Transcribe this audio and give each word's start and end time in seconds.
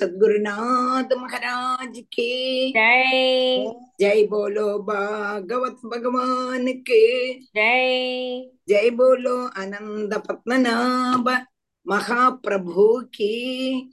सदगुरुनाथ 0.00 1.12
महाराज 1.18 1.98
के 2.14 2.28
जय 2.72 3.64
जय 4.00 4.22
बोलो 4.30 4.66
भागवत 4.84 5.80
भगवान 5.92 6.66
के 6.88 7.02
जय 7.34 8.50
जय 8.68 8.90
बोलो 9.00 9.36
आनंद 9.62 10.14
पद्मनाभ 10.28 11.28
महाप्रभु 11.86 12.86
की 13.14 13.32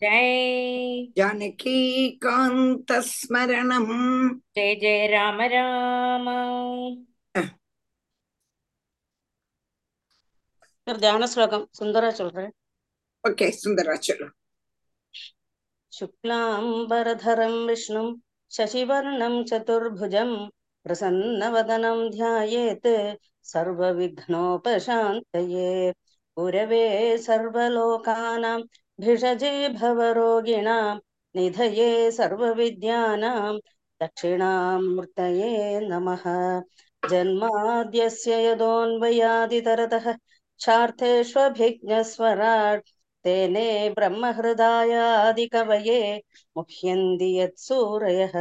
जय 0.03 1.03
जानकी 1.17 1.79
कांत 2.23 2.91
स्मरणम 3.09 3.87
जय 4.55 4.75
जय 4.83 5.05
राम 5.13 5.41
राम 5.55 6.27
சார் 10.87 10.99
தியான 11.03 11.25
ஸ்லோகம் 11.31 11.67
சுந்தரா 11.79 12.09
சொல்றேன் 12.19 12.53
ओके 13.23 13.47
सुंदरा 13.53 13.93
चलो 14.05 14.25
शुक्लाम्बरधरं 15.99 17.67
विष्णुं 17.67 18.15
शशिवर्णं 18.51 19.43
चतुर्भुजं 19.43 20.47
प्रसन्नवदनं 20.83 22.09
ध्यायेत् 22.09 22.87
सर्वविघ्नोपशान्तये। 23.43 25.91
गुरवे 26.37 27.17
सर्वलोकानां 27.17 28.61
भिषजे 28.99 29.69
भवरोगिणां 29.69 30.97
निधये 31.35 32.11
सर्वविद्यानां 32.11 33.57
दक्षिणामूर्तये 34.01 35.79
नमः। 35.89 36.23
जन्माद्यस्य 37.09 38.45
यदोन्वयादितरतः 38.45 40.13
क्षार्थेष्वभिज्ञस्वराट् 40.59 42.89
तेने 43.23 43.89
ब्रह्महृदायादिकवये 43.89 46.21
मुह्यन्ति 46.57 47.39
यत्सूरयः 47.39 48.33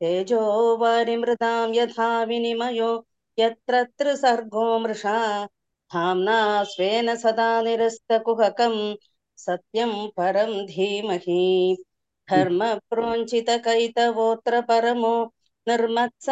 तेजो 0.00 0.40
वारिमृतां 0.78 1.74
यथा 1.74 2.24
विनिमयो 2.24 3.04
यत्र 3.38 3.82
त्रिसर्गो 3.98 4.78
मृषा। 4.78 5.46
धाम्ना 5.90 6.64
स्वेन 6.64 7.14
सदा 7.16 7.62
निरस्तकुहकं 7.62 8.96
सत्यं 9.38 10.08
परं 10.16 10.66
धीमहि। 10.66 11.76
धर्मप्रोञ्चितकैतवोऽत्र 12.28 14.60
परमो 14.68 15.14
निर्मत्स 15.66 16.28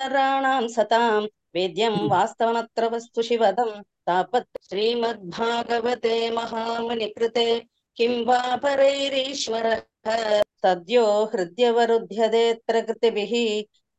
राणां 0.00 0.68
सतां 0.68 1.26
वेद्यं 1.54 2.08
वास्तवमत्र 2.10 2.88
वस्तु 2.94 3.22
शिवदं 3.22 3.82
तापत् 4.06 4.68
श्रीमद्भागवते 4.68 6.30
महामुनिकृते 6.30 7.66
किं 7.96 8.26
वा 8.26 8.56
परैरीश्वरः? 8.56 10.42
सद्यो 10.62 11.30
हृद्यवरुध्यदेऽत्र 11.32 12.80
कृतिभिः 12.80 13.32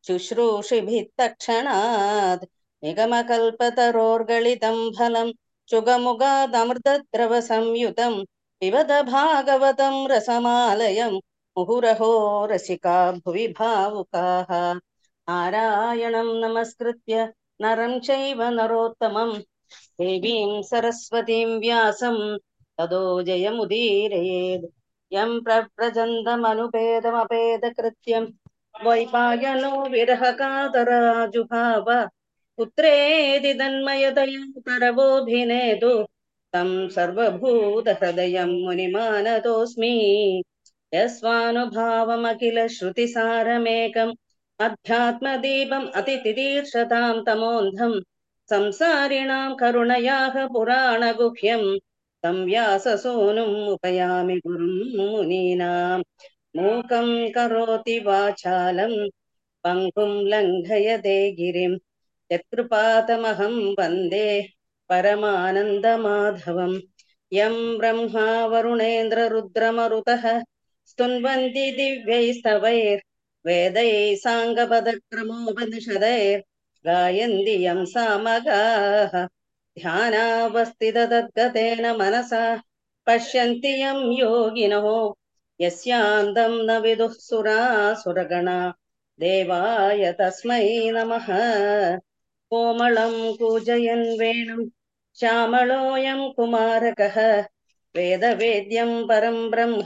शुश्रूषिभिः 0.07 1.03
तक्षणात् 1.17 2.45
निगमकल्पतरोर्गलितं 2.83 4.91
फलं 4.99 5.31
चुगमुगादमृतद्रवसंयुतं 5.67 8.23
पिबद 8.61 8.91
भागवतं 9.09 10.07
रसमालयं 10.07 11.19
मुहुरहो 11.57 12.45
रसिका 12.45 13.11
भुवि 13.11 13.47
भावुकाः। 13.59 14.79
नारायणं 15.29 16.41
नमस्कृत्य 16.41 17.33
नरं 17.61 17.99
चैव 17.99 18.43
नरोत्तमं 18.43 19.31
देवीं 20.01 20.63
सरस्वतीं 20.63 21.59
व्यासं 21.59 22.37
तदो 22.77 23.21
जयमुदीरयेत् 23.21 24.65
यं 25.13 25.43
प्रव्रजन्तमनुपेदमपेदकृत्यं 25.43 28.25
वैपायनो 28.85 29.89
विरहकातराजुभाव। 29.89 32.09
पुत्रेति 32.57 33.53
तन्मयतयन्तरवोऽभिनेदु 33.53 36.05
तं 36.53 36.89
सर्वभूतहृदयं 36.89 38.65
मुनिमानतोऽस्मि। 38.65 40.43
यस्वानुभावमखिल 40.93 42.67
श्रुतिसारमेकम्। 42.67 44.13
अध्यात्मदीपम् 44.59 45.87
अतितितीर्षतां 45.95 47.23
तमोऽन्धं 47.27 47.99
संसारिणां 48.49 49.55
करुणयाः 49.59 50.35
पुराणगुह्यं 50.53 51.63
तं 52.23 52.37
व्याससूनुम् 52.45 53.55
उपयामि 53.73 54.35
गुरुं 54.45 54.75
मुनीनां 54.97 55.99
मूकं 56.57 57.09
करोति 57.35 57.97
वाचालं 58.07 58.93
पङ्गुं 59.63 60.11
लङ्घयते 60.33 61.17
गिरिं 61.39 61.73
यत्कृपातमहं 62.31 63.55
वंदे 63.79 64.27
परमानन्दमाधवं 64.89 66.73
यं 67.39 67.55
ब्रह्मा 67.77 68.27
वरुणेन्द्ररुद्रमरुतः 68.53 70.25
स्तुन्वन्ति 70.91 71.65
दिव्यैस्तवैर् 71.77 73.01
वेदैः 73.47 74.15
साङ्गपदक्रमोपनिषदैर्गायन्ति 76.87 77.65
यं 77.65 77.85
सामगाः। 77.85 79.27
ध्यानावस्थिततद्गतेन 79.79 81.97
मनसा 81.97 82.61
पश्यन्ति 83.07 83.81
यं 83.81 84.19
योगिनो। 84.19 85.17
यस्यान्तं 85.61 86.65
न 86.65 86.81
विदुः 86.81 87.07
सुरासुरगणा। 87.07 88.73
देवाय 89.19 90.11
तस्मै 90.11 90.91
नमः। 90.91 91.25
कोमलं 92.49 93.35
कूजयन् 93.35 94.19
वेणुं। 94.19 94.69
श्यामलोऽयं 95.19 96.33
कुमारकः। 96.33 97.45
वेदवेद्यं 97.95 99.07
परं 99.07 99.49
ब्रह्म। 99.49 99.81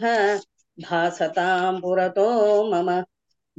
भासतां 0.83 1.81
पुरतो 1.81 2.71
मम। 2.71 3.03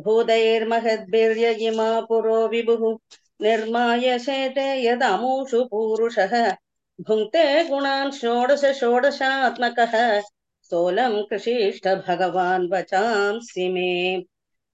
भूतैर्महद्भिर्य 0.00 1.50
इमा 1.50 2.00
पुरो 2.00 2.48
विभुः 2.48 2.97
निर्माय 3.42 4.19
शेते 4.19 4.86
यदमुषु 4.86 5.64
पूरुषः। 5.64 6.56
भुङ्क्ते 7.00 7.64
गुणान् 7.64 8.12
षोडश 8.12 8.80
षोडशात्मकः। 8.80 10.22
स्थूलं 10.62 11.22
कृषिष्ठ 11.22 11.88
भगवान् 11.88 12.72
वचांसि 12.72 13.69
मे। 13.69 14.25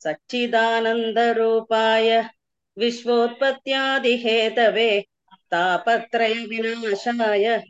सच्चिदानन्दरूपाय 0.04 2.24
विश्वोत्पत्त्यादिहेतवे 2.78 5.04
तापत्रयविनाशाय 5.50 7.62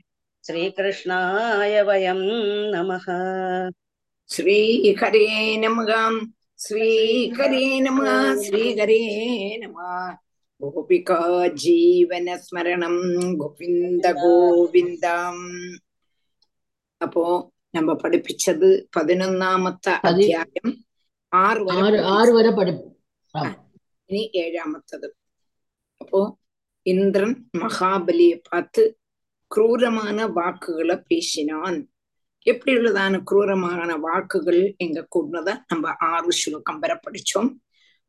श्रीकृष्णाय 0.46 1.82
वयं 1.82 2.72
नमः। 2.72 3.06
श्री 4.36 4.96
हरे 5.02 5.56
नमः। 5.56 6.20
श्री 6.58 7.32
हरे 7.40 7.80
नमः। 7.80 8.42
श्री 8.42 8.80
हरे 8.80 9.56
नमः। 9.56 10.27
गोपिका 10.60 11.18
ஜீவனஸ்மரணம் 11.62 13.02
கோவிந்த 13.36 14.06
கோவிந்தம். 14.22 15.44
அப்போ 17.00 17.24
நம்ம 17.70 17.92
படிப்பிச்சது 18.02 18.68
പതിനൊന്നാമത്തെ 18.90 19.92
അധ്യായം 20.00 20.70
ആറ് 21.32 21.62
വരെ 21.66 22.00
ആറ് 22.16 22.32
വരെ 22.32 22.50
ഇനി 24.10 24.22
ഏഴാമത്തത് 24.32 25.08
അപ്പോ 26.00 26.20
ഇന്ദ്രൻ 26.86 27.32
മഹാബലിയെ 27.58 28.36
பார்த்து 28.50 28.82
ക്രൂരமான 29.50 30.26
வாக்குகளை 30.32 30.96
பேசினான். 31.06 31.78
எப்படியுள்ளதான 32.46 33.22
குரூரமான 33.22 33.90
வாக்குகள் 33.96 34.62
எங்க 34.78 35.08
கூடத 35.14 35.48
நம்ம 35.68 35.94
ஆறு 36.12 36.32
ஸ்லோகம் 36.32 36.78
வர 36.78 36.92
படிச்சோம் 37.04 37.50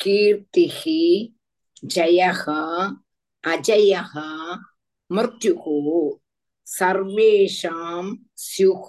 கீர்த்திः 0.00 0.80
ஜயः 1.94 2.42
அஜயः 3.44 4.12
மிருத்யுः 5.10 5.66
சர்வேஷாம் 6.66 8.10
ஸ்யுः 8.46 8.86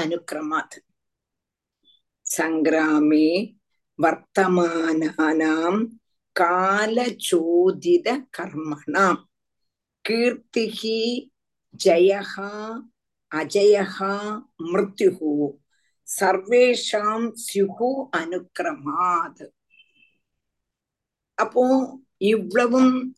அனுக்கிரமாத் 0.00 0.76
சங்கிராமே 2.26 3.28
வர்த்தமானானாம் 3.98 5.80
காலச்சோதித 6.36 8.08
கர்மணாம் 8.36 9.20
கீர்த்திः 10.04 10.80
ஜயः 11.74 12.34
அஜயः 13.32 13.96
மிருத்யுः 14.72 15.20
சர்வேஷாம் 16.08 17.28
ஸ்யுः 17.46 17.78
அனுக்கிரமாத் 18.20 19.44
அப்போ 21.38 21.98
இவ்வளவும் 22.16 23.16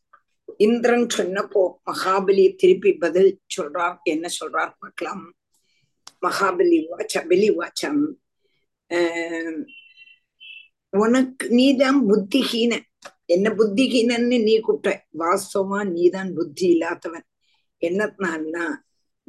இந்திரன் 0.56 1.06
சொன்னப்போ 1.16 1.72
மகாபலி 1.92 2.54
திருப்பி 2.54 2.92
பதில் 2.92 3.40
சொல்றார். 3.56 3.96
என்ன 4.02 4.28
சொல்றார் 4.40 4.72
பார்க்கலாம். 4.78 5.34
மகாபலி 6.26 6.86
வாச்ச 6.90 7.28
பலி 7.28 7.50
வாச்சம். 7.50 8.06
ஆஹ் 8.88 9.64
உனக்கு 10.90 11.48
நீதான் 11.48 12.06
புத்திஹீன. 12.06 12.80
என்ன 13.24 13.50
புத்திஹீனன்னு 13.50 14.42
நீ 14.42 14.60
கூப்பிட்ட. 14.60 15.06
வாஸ்தவமா 15.18 15.90
நீதான் 15.90 16.34
புத்தி 16.34 16.66
இல்லாதவன். 16.66 17.24
என்னத்தினால்னா 17.86 18.76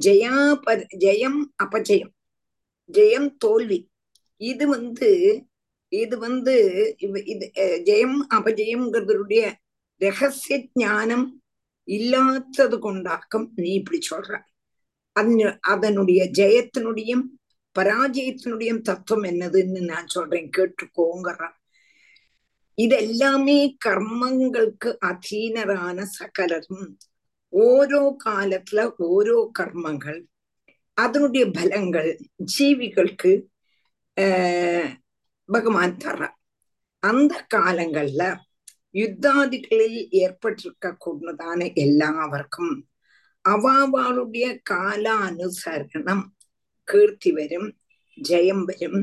ஜெயா 0.06 0.54
ப 0.54 0.88
ஜெயம் 0.98 1.44
அபஜயம். 1.64 2.14
ஜெயம் 2.94 3.36
தோல்வி. 3.38 3.90
இது 4.38 4.68
வந்து 4.68 5.42
இது 5.93 6.15
வந்து 6.19 6.55
இவ- 6.99 7.25
இது 7.27 7.47
அஹ், 7.57 7.81
ஜெயம் 7.85 8.19
அபஜயம்ங்கிறதுடைய 8.35 9.43
ரகசிய 10.01 10.57
ஞானம் 10.81 11.27
இல்லாதது 11.89 12.79
கொண்டாக்கம் 12.79 13.53
நீ 13.55 13.69
இப்படி 13.75 14.01
சொல்ற 14.05 14.33
அதனு 15.17 15.45
அதனுடைய 15.67 16.23
ஜெயத்தினுடையும் 16.39 17.25
பராஜயத்தினுடையும் 17.77 18.83
தத்துவம் 18.83 19.25
என்னதுன்னு 19.25 19.81
நான் 19.85 20.07
சொல்றேன் 20.07 20.51
கேட்டுக்கோங்கிறான் 20.51 21.57
இது 22.79 22.95
எல்லாமே 23.01 23.59
கர்மங்களுக்கு 23.85 24.91
அதீனரான 25.07 26.05
சகலரும் 26.15 26.89
ഓരോ 27.53 28.17
കാലത്തിലെ 28.25 28.85
ഓരോ 29.09 29.51
കർമ്മങ്ങൾ 29.59 30.17
அதனுடைய 30.99 31.45
பலங்கள் 31.51 32.11
ஜீவிகளுக்கு 32.53 33.33
ஆஹ் 34.17 34.91
பகவான் 35.52 35.96
தர்றார் 35.98 36.38
அந்த 37.04 37.34
காலங்கள்ல 37.56 38.24
யுத்தாதிகளில் 38.94 40.00
ஏற்பட்டிருக்க 40.22 40.96
கூடதான 41.00 41.60
எல்லாവർക്കും 41.76 42.70
അവാവാളുടെ 43.46 44.50
കാലാനുസരണം 44.70 46.20
കീർത്തി 46.88 47.32
വരും 47.32 47.66
ജയം 48.18 48.60
വരും 48.66 48.96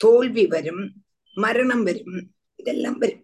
തോൽവി 0.00 0.44
വരും 0.46 0.78
മരണം 1.36 1.80
വരും 1.84 2.14
ഇതെല്ലാം 2.58 2.94
വരും 2.98 3.20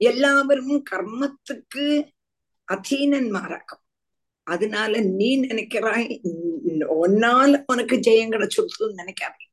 എല്ലാവരും 0.00 0.70
കർമ്മത്തിക്ക് 0.90 1.86
அதீனன்மாராக்கும் 2.68 3.84
அதனால 4.46 4.92
நீ 5.10 5.30
நினைக்கிறாய் 5.36 6.08
ஒன்னால் 6.96 7.54
உனக்கு 7.66 7.96
ஜெயம் 7.98 8.32
கிடைச்சிருக்குன்னு 8.32 9.00
நினைக்காதே 9.00 9.44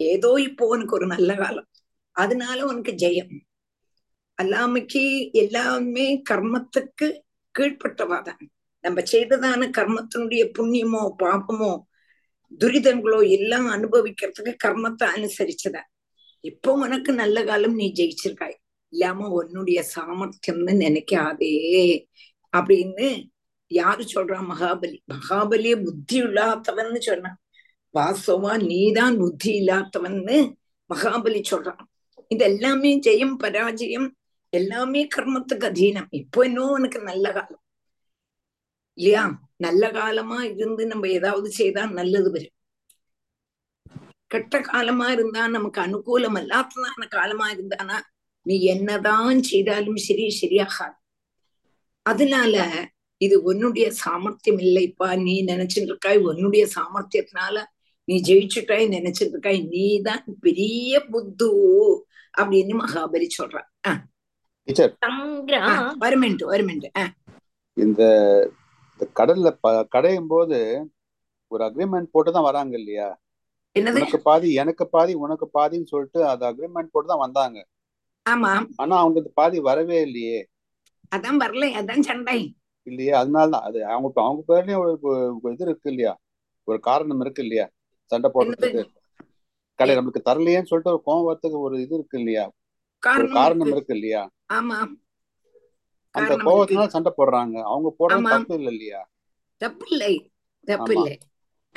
ஏதோ 0.00 0.30
இப்போ 0.40 0.66
உனக்கு 0.66 0.94
ஒரு 0.94 1.06
நல்ல 1.06 1.34
காலம். 1.34 1.68
அதனால 2.12 2.66
உனக்கு 2.66 2.92
ஜெயம். 2.92 3.34
அல்லாமைக்கு 4.42 5.30
எல்லாமே 5.32 6.22
கர்மத்துக்கு 6.30 7.06
கீழ்பட்டவாதான் 7.58 8.42
நம்ம 8.80 9.00
செய்ததான 9.00 9.70
கர்மத்தினுடைய 9.78 10.42
புண்ணியமோ 10.58 11.02
பாபமோ 11.22 11.72
துரிதங்களோ 12.58 13.30
எல்லாம் 13.30 13.66
அனுபவிக்கிறதுக்கு 13.66 14.54
கர்மத்தை 14.64 15.06
அனுசரிச்சதா 15.16 15.82
இப்போ 16.40 16.72
உனக்கு 16.72 17.12
நல்ல 17.12 17.44
காலம் 17.44 17.74
நீ 17.74 17.92
ஜெயிச்சிருக்காய். 17.96 18.56
இல்லாம 18.92 19.28
உன்னுடைய 19.28 19.84
சாமர்த்தியம்னு 19.94 20.74
நினைக்காதே. 20.84 21.52
அப்படின்னு 22.56 23.08
யாரு 23.70 24.04
சொல்றா 24.14 24.38
மகாபலி? 24.52 24.98
மகாபலிய 25.12 25.74
புத்தி 25.84 26.22
இல்லாதவன்னு 26.22 27.00
சொன்னான் 27.00 27.39
வாசவா 27.94 28.62
நீதான் 28.66 29.16
புத்தி 29.16 29.60
இல்லாதவன்னு 29.60 30.54
மகாபலி 30.94 31.42
சொல்றான். 31.50 31.78
இது 32.28 32.44
எல்லாமே 32.44 32.98
ஜெயம் 32.98 33.34
பராஜயம் 33.34 34.16
எல்லாமே 34.48 35.08
கர்மத்துக்கு 35.16 35.66
அதீனம். 35.68 36.06
இப்போ 36.10 36.46
இன்னும் 36.46 36.68
உனக்கு 36.68 37.00
நல்ல 37.00 37.32
காலம். 37.32 37.62
இல்லையா? 38.94 39.40
நல்ல 39.56 39.90
காலமா 39.90 40.44
இருந்து 40.44 40.86
நம்ம 40.86 41.08
ஏதாவது 41.08 41.50
செய்தா 41.50 41.86
நல்லது 41.86 42.30
வரும். 42.30 42.56
கெட்ட 44.26 44.60
காலமா 44.60 45.12
இருந்தா 45.12 45.48
நமக்கு 45.48 45.80
அனுகூலம் 45.80 46.38
அல்லாததான 46.40 47.08
காலமா 47.08 47.52
இருந்தானா? 47.52 48.00
நீ 48.42 48.60
என்னதான் 48.60 49.42
செய்தாலும் 49.42 49.96
சரி 49.96 50.38
சரியாகாது. 50.40 50.96
அதனால 52.02 52.86
இது 53.16 53.42
உன்னுடைய 53.42 53.92
சாமர்த்தியம் 53.92 54.58
இல்லைப்பா. 54.58 55.22
நீ 55.22 55.44
நினைச்சிட்டு 55.44 55.90
இருக்காய் 55.90 56.16
உன்னுடைய 56.16 56.68
சாமர்த்தியத்தினால 56.74 57.64
நீ 58.10 58.16
ஜெயிச்சுட்டாய் 58.20 58.84
நினைச்சிட்டு 58.88 59.34
இருக்காய் 59.34 59.60
நீதான் 59.72 60.24
பெரிய 60.40 61.00
புத்து 61.10 61.48
அப்படின்னு 62.34 62.74
மகாபலி 62.78 63.28
சொல்றான் 63.34 63.68
ஒரு 66.04 66.16
மினிட் 66.16 66.44
ஒரு 66.44 66.62
மினிட் 66.62 66.88
ஆஹ் 66.98 67.12
இந்த 67.76 68.02
கடல்ல 69.16 69.50
ப- 69.60 69.86
கடையும் 69.88 70.28
போது 70.28 70.58
ஒரு 71.52 71.62
அக்ரிமெண்ட் 71.64 72.12
போட்டு 72.12 72.30
தான் 72.30 72.46
வராங்க 72.48 72.74
இல்லையா? 72.76 73.06
என்னது? 73.76 73.98
உனக்கு 73.98 74.20
பாதி 74.22 74.48
எனக்கு 74.54 74.84
பாதி 74.88 75.12
உனக்கு 75.16 75.46
பாதின்னு 75.54 75.90
சொல்லிட்டு 75.92 76.20
அது 76.26 76.42
அக்ரிமெண்ட் 76.46 76.92
போட்டு 76.92 77.08
தான் 77.08 77.24
வந்தாங்க. 77.24 77.58
ஆமா. 78.26 78.52
ஆனா 78.76 78.94
அவங்க 78.98 79.18
இந்த 79.18 79.32
பாதி 79.34 79.58
வரவே 79.60 79.98
இல்லையே. 80.02 80.40
அதான் 81.12 81.40
வரல 81.42 81.68
அதான் 81.78 82.02
சண்டை. 82.02 82.38
இல்லையே 82.86 83.12
அதனால 83.12 83.50
தான் 83.50 83.66
அது 83.68 83.78
அவங்க 83.88 84.20
அவங்க 84.22 84.42
பேர்லயும் 84.48 84.82
ஒரு 84.82 84.92
இது 85.52 85.64
இருக்கு 85.66 85.90
இல்லையா? 85.90 86.14
ஒரு 86.68 86.80
காரணம் 86.80 87.20
இருக்கு 87.20 87.42
இல்லையா? 87.42 87.66
சண்டை 88.10 88.30
போடுறதுக்கு 88.34 88.88
கடை 89.74 89.96
நம்மளுக்கு 89.96 90.20
தரலையேன்னு 90.24 90.64
சொல்லிட்டு 90.64 91.02
ஒரு 91.02 91.02
கோவம் 91.06 91.38
வரத்துக்கு 91.38 91.58
ஒரு 91.58 91.80
இது 91.80 91.94
இருக்கு 91.94 92.18
இல்லையா? 92.18 92.52
ஒரு 93.18 93.28
காரணம் 93.28 93.66
இருக்கு. 93.66 93.94
இல்லையா? 93.94 94.30
ஆமா. 94.52 94.86
அந்த 96.10 96.36
கோவத்தினால. 96.36 96.86
சண்டை 96.86 97.12
போடுறாங்க. 97.16 97.62
அவங்க 97.62 97.94
போடுறது. 97.98 98.28
தப்பு 98.28 98.54
இல்லை 98.54 98.72
இல்லையா? 98.72 99.10
தப்பில்லை. 99.64 100.28
தப்பில்லை. 100.66 101.16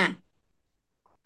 ஆஹ் 0.01 0.17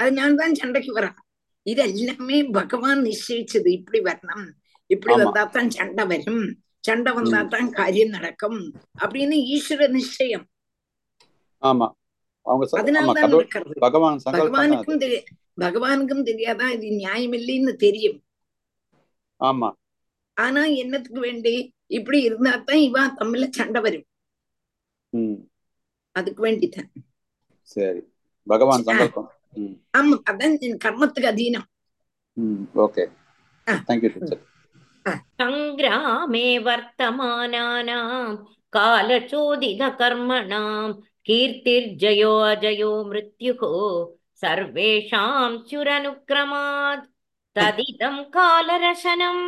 அதனாலதான் 0.03 0.51
சண்டைக்கு 0.51 0.99
வரான். 0.99 1.15
இது 1.61 1.95
எல்லாமே 1.95 2.43
பகவான் 2.43 3.03
நிச்சயிச்சது. 3.03 3.67
இப்படி 3.67 3.99
வரணும். 3.99 4.51
இப்படி. 4.85 5.23
வந்தா 5.23 5.43
தான் 5.43 5.69
சண்டை 5.69 6.05
வரும். 6.05 6.61
சண்டை 6.79 7.13
வந்தா 7.13 7.41
தான் 7.41 7.71
காரியம் 7.71 8.09
நடக்கும். 8.09 8.73
அப்படின்னு 8.99 9.55
ஈஸ்வர 9.55 9.87
நிச்சயம். 9.87 10.45
ஆமா. 11.61 11.91
அவங்க 12.49 12.65
பகவான் 13.85 14.19
பகவானுக்கும் 14.35 15.01
பகவானுக்கும் 15.63 16.25
தெரியாதான் 16.29 16.73
இது 16.75 16.87
நியாயம் 17.01 17.35
இல்லைன்னு 17.37 17.73
தெரியும். 17.85 18.17
ஆமா. 19.41 19.69
ஆனா 20.37 20.61
என்னத்துக்கு 20.81 21.19
வேண்டி? 21.19 21.55
இப்படி 21.97 22.19
இருந்தா 22.21 22.53
தான் 22.67 22.83
இவா 22.87 23.03
தமிழ்ல 23.19 23.45
சண்டை 23.49 23.81
வரும். 23.81 24.05
அதுக்கு 26.15 26.41
வேண்டிதான். 26.47 26.89
சரி. 27.73 28.01
பகவான் 28.47 28.85
சங்கல்பம். 28.89 29.29
ஆமா 29.97 30.15
அதான் 30.31 30.55
கர்மத்துக்கு 30.85 31.31
அதீனம். 31.33 31.67
ஓகே. 32.85 33.05
தேங்க்யூ 33.87 34.11
டீச்சர் 34.15 34.43
சங்கிராமே 35.39 36.47
வர்த்தமானானாம் 36.67 38.33
காலச்சோதித 38.73 39.83
கர்மணாம் 40.01 40.93
कीर्तिर्जयो 41.26 42.32
अजयो 42.50 42.90
मृत्युः 43.10 43.62
सर्वेषां 44.42 45.58
स्युरनुक्रमात् 45.68 47.06
तदिदं 47.56 48.16
कालरशनं 48.36 49.38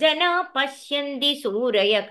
जना 0.00 0.30
पश्यन्ति 0.54 1.34
सूरयः 1.42 2.08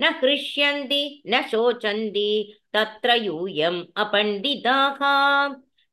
न 0.00 0.12
हृष्यन्ति 0.22 1.02
न 1.32 1.42
शोचन्ति 1.50 2.28
तत्र 2.74 3.14
यूयम् 3.24 3.82
अपण्डिताः 4.02 4.98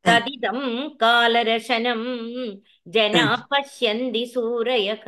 तदिदं 0.06 0.60
कालरशनं 1.04 2.04
जना 2.96 3.26
पश्यन्ति 3.52 4.26
सूरयः 4.34 5.06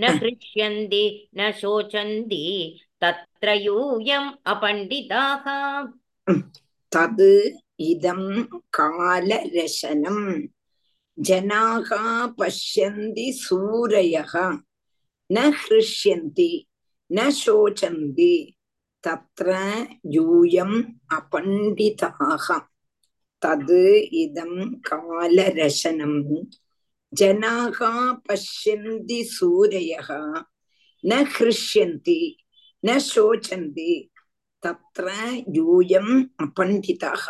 न 0.00 0.12
हृष्यन्ति 0.22 1.04
न 1.38 1.50
शोचन्ति 1.60 2.44
तत्र 3.02 3.25
त्रयोऽयम् 3.41 4.29
अपण्डिताः 4.51 5.45
तद् 6.93 7.21
इदं 7.89 8.21
कालरशनं 8.77 10.19
जनाः 11.17 11.89
पश्यन्ति 12.39 13.31
सूरयः 13.41 14.33
न 15.31 15.51
हृष्यन्ति 15.61 16.51
न 17.11 17.29
शोचन्ति 17.41 18.33
तत्र 19.03 19.55
यूयम् 20.15 20.81
अपण्डिताः 21.17 22.47
तद् 23.41 23.71
इदं 24.23 24.53
कालरशनं 24.89 26.15
जनाः 27.13 27.79
पश्यन्ति 28.29 29.23
सूरयः 29.31 30.09
न 31.03 31.25
हृष्यन्ति 31.37 32.19
ந 32.83 32.95
சோச்சந்தி 33.07 33.91
தத்ர 34.63 35.07
யூயம் 35.57 36.13
அபண்டிதாக 36.37 37.23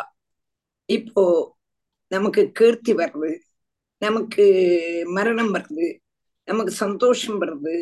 இப்போ 0.88 1.24
நமக்கு 2.10 2.42
கீர்த்தி 2.52 2.92
வருது 2.94 3.32
நமக்கு 4.02 4.44
மரணம் 5.08 5.52
வருது 5.52 5.88
நமக்கு 6.48 6.72
சந்தோஷம் 6.76 7.38
வருது 7.38 7.76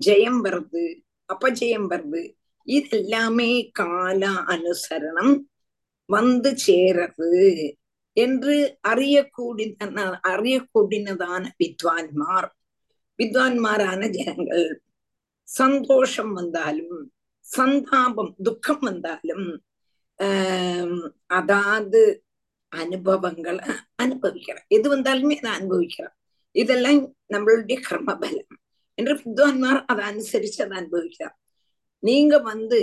ஜெயம் 0.00 0.40
வருது 0.46 0.84
அபஜயம் 1.28 1.88
வருது 1.88 2.22
இது 2.66 2.96
எல்லாமே 2.96 3.50
கால 3.72 4.22
அனுசரணம் 4.46 5.34
வந்து 6.08 6.50
சேரது 6.66 7.32
என்று 8.16 8.54
அறியக்கூடின 8.88 10.04
அறியக்கூடினதான 10.30 11.42
வித்வான்மார் 11.58 12.48
வித்வான்மாரான 13.18 14.08
ஜனங்கள் 14.16 14.66
சந்தோஷம் 15.48 16.32
வந்தாலும் 16.32 16.96
சந்தாபம் 17.46 18.32
துக்கம் 18.42 18.84
வந்தாலும் 18.88 19.48
அதாவது 21.38 22.00
அனுபவங்களை 22.72 23.64
அனுபவிக்கிறோம். 23.94 24.66
எது 24.68 24.86
வந்தாலுமே 24.94 25.36
அதை 25.40 25.50
அனுபவிக்கிறோம். 25.58 26.14
இதெல்லாம் 26.54 27.00
நம்மளுடைய 27.34 27.78
கர்மபலம் 27.88 28.56
என்று 28.98 29.14
வித்வான்மார் 29.22 29.80
அதை 29.86 30.02
அனுசரிச்சு 30.10 30.60
அதை 30.64 30.76
அனுபவிக்கிறார். 30.80 31.36
நீங்க 32.02 32.34
வந்து 32.50 32.80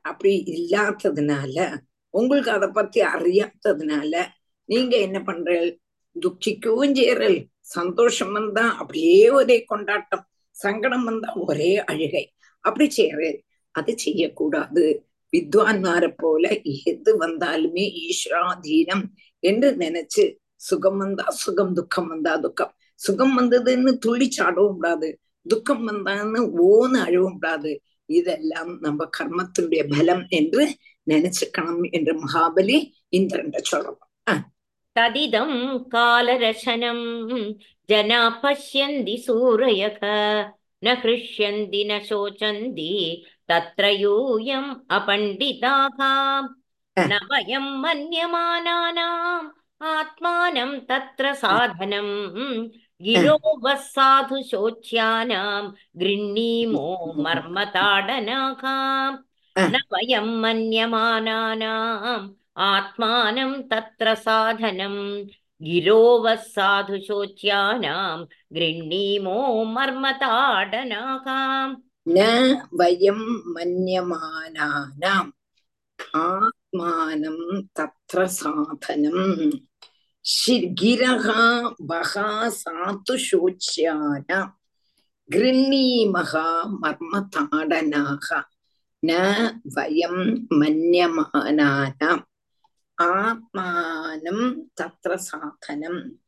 அப்படி 0.00 0.32
இல்லாததுனால 0.54 1.56
உங்களுக்கு 2.14 2.50
அதை 2.50 2.68
பத்தி 2.68 3.00
அறியாததுனால 3.14 4.12
நீங்க 4.68 4.94
என்ன 5.06 5.18
பண்றீள் 5.20 5.70
துக்கிக்கவும் 6.16 6.94
செய்யறல் 6.98 7.38
சந்தோஷம் 7.76 8.32
வந்தா 8.32 8.64
அப்படியே 8.80 9.20
ஒரே 9.30 9.56
கொண்டாட்டம். 9.64 10.24
சங்கடம் 10.62 11.04
வந்தா 11.04 11.30
ஒரே 11.34 11.70
அழுகை. 11.84 12.24
அப்படி 12.64 12.86
செய்யறது. 12.90 13.30
அது 13.74 13.92
செய்யக்கூடாது. 13.98 14.84
வித்வான்மாரை 15.32 16.10
போல 16.16 16.46
எது 16.84 17.10
வந்தாலுமே 17.20 17.84
ஈஸ்வராதீனம் 18.06 19.04
என்று 19.42 19.68
நினைச்சு 19.78 20.24
சுகம் 20.56 20.98
வந்தா 20.98 21.26
சுகம் 21.42 21.74
துக்கம் 21.74 22.08
வந்தா 22.08 22.36
துக்கம். 22.36 22.72
சுகம் 23.00 23.34
வந்ததுன்னு 23.38 23.92
துள்ளி 23.98 24.30
சாடவும் 24.30 24.74
கூடாது. 24.74 25.08
துக்கம் 25.46 25.84
வந்தான்னு 25.88 26.40
ஓன்னு 26.64 26.98
அழவும் 27.06 27.38
கூடாது. 27.38 27.72
இதெல்லாம் 28.08 28.72
நம்ம 28.80 29.08
கர்மத்தினுடைய 29.18 29.82
பலம் 29.96 30.24
என்று 30.28 30.62
நினைச்சுக்கணும் 31.06 31.84
என்று 31.90 32.12
மகாபலி 32.20 32.78
இந்திரன் 33.08 33.50
சொல்றோம் 33.70 34.02
तदिदं 34.95 35.51
कालरशनं 35.93 36.99
जना 37.89 38.19
पश्यन्ति 38.43 39.17
सूरयः 39.25 39.99
न 40.83 40.95
हृष्यन्ति 41.03 41.83
न 41.91 41.99
शोचन्ति 42.09 42.91
तत्र 43.49 43.85
यूयम् 44.01 44.69
अपण्डिताः 44.97 45.99
न 47.09 47.19
वयं 47.31 47.65
मन्यमानानाम् 47.81 49.49
आत्मानं 49.91 50.79
तत्र 50.89 51.33
साधनं 51.43 52.07
गिरो 53.05 53.37
वः 53.65 53.75
साधु 53.87 54.41
शोच्यानां 54.51 55.61
गृह्णीमो 56.01 56.87
मर्मताडनाः 57.23 58.63
न 59.73 59.81
वयं 59.93 60.27
मन्यमानानाम् 60.41 62.29
आत्मानं 62.67 63.51
तत्र 63.71 64.13
साधनं 64.25 64.95
गिरो 65.63 66.01
वः 66.23 66.35
साधु 66.35 66.97
शोच्यानां 67.07 68.25
गृह्णीमो 68.55 69.37
मर्मताडनाः 69.75 71.27
न 72.15 72.25
वयं 72.79 73.21
मन्यमानानाम् 73.55 75.31
आत्मानं 76.21 77.61
तत्र 77.77 78.25
साधनं 78.39 79.49
गिरः 80.81 81.27
वः 81.89 82.13
सातु 82.59 83.17
शोच्यानां 83.27 84.45
गृह्णीमः 85.29 86.33
मर्मताडनाः 86.83 88.29
न 89.05 89.11
वयं 89.77 90.15
मन्यमानानाम् 90.59 92.23
ஆத்மானம் 93.02 94.54
தத்திர 94.82 95.14
சாதனம். 95.14 96.18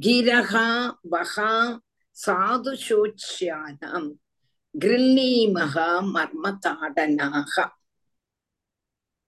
கிரகா 0.00 0.96
வகா 1.10 1.80
சாது 2.26 2.72
சூச்சியானாம் 2.88 4.10
கிருல்லீமகா 4.78 5.88
மர்மதாடனாக. 6.14 7.70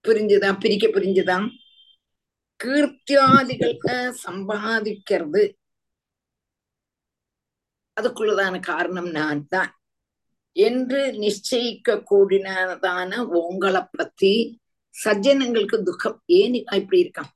புரிஞ்சுதா? 0.07 0.59
பிரிக்க 0.59 0.87
புரிஞ்சுதா? 0.87 1.37
கீர்த்தியாதிகளுக்கு 2.63 4.15
சம்பாதிக்கிறது. 4.27 5.57
அதுக்குள்ளதான 8.01 8.61
காரணம் 8.61 9.11
நான் 9.11 9.47
தான் 9.47 9.79
என்று 10.51 11.11
நிச்சயிக்க 11.11 12.03
கூடினதான 12.11 13.17
உங்களை 13.17 13.81
பத்தி 13.91 14.61
சஜ்ஜனங்களுக்கு 15.03 15.77
துக்கம். 15.81 16.21
ஏன் 16.25 16.53
இப்படி 16.53 16.99
இருக்கான்? 17.03 17.31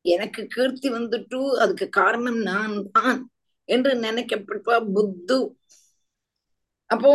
எனக்கு 0.00 0.46
கீர்த்தி 0.46 0.88
வந்துட்டு 0.90 1.38
அதுக்கு 1.54 1.88
காரணம் 1.88 2.40
நான் 2.42 2.76
தான் 2.92 3.30
என்று 3.64 3.94
நினைக்கப்பட்ட 3.96 4.80
புத்து. 4.94 5.38
அப்போ 6.90 7.12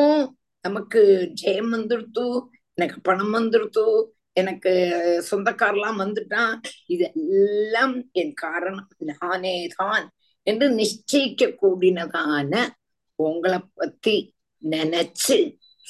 நமக்கு 0.61 1.01
ஜெயம் 1.41 1.71
வந்துடுத்து 1.75 2.25
எனக்கு 2.73 2.99
பணம் 3.01 3.33
வந்துடுத்து 3.33 3.85
எனக்கு 4.31 4.71
சொந்தக்காரெல்லாம் 5.31 5.99
வந்துட்டான். 6.03 6.53
இதெல்லாம் 6.85 7.95
என் 8.11 8.33
காரணம். 8.33 8.87
நானே 8.97 9.67
தான் 9.75 10.05
என்று 10.43 10.67
நிச்சயிக்க 10.69 11.43
கூடினதான 11.61 12.67
உங்களை 13.15 13.59
பத்தி 13.73 14.15
நினைச்சு 14.61 15.37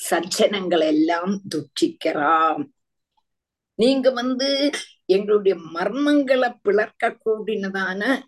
சஜ்ஜனங்கள் 0.09 0.85
எல்லாம் 0.93 1.41
துக்கிக்கிறாம். 1.51 2.63
நீங்க 3.75 4.11
வந்து 4.11 4.69
எங்களுடைய 5.05 5.57
மர்மங்களை 5.73 6.55
பிளர்க்க 6.61 7.17
கூடினதான 7.25 8.21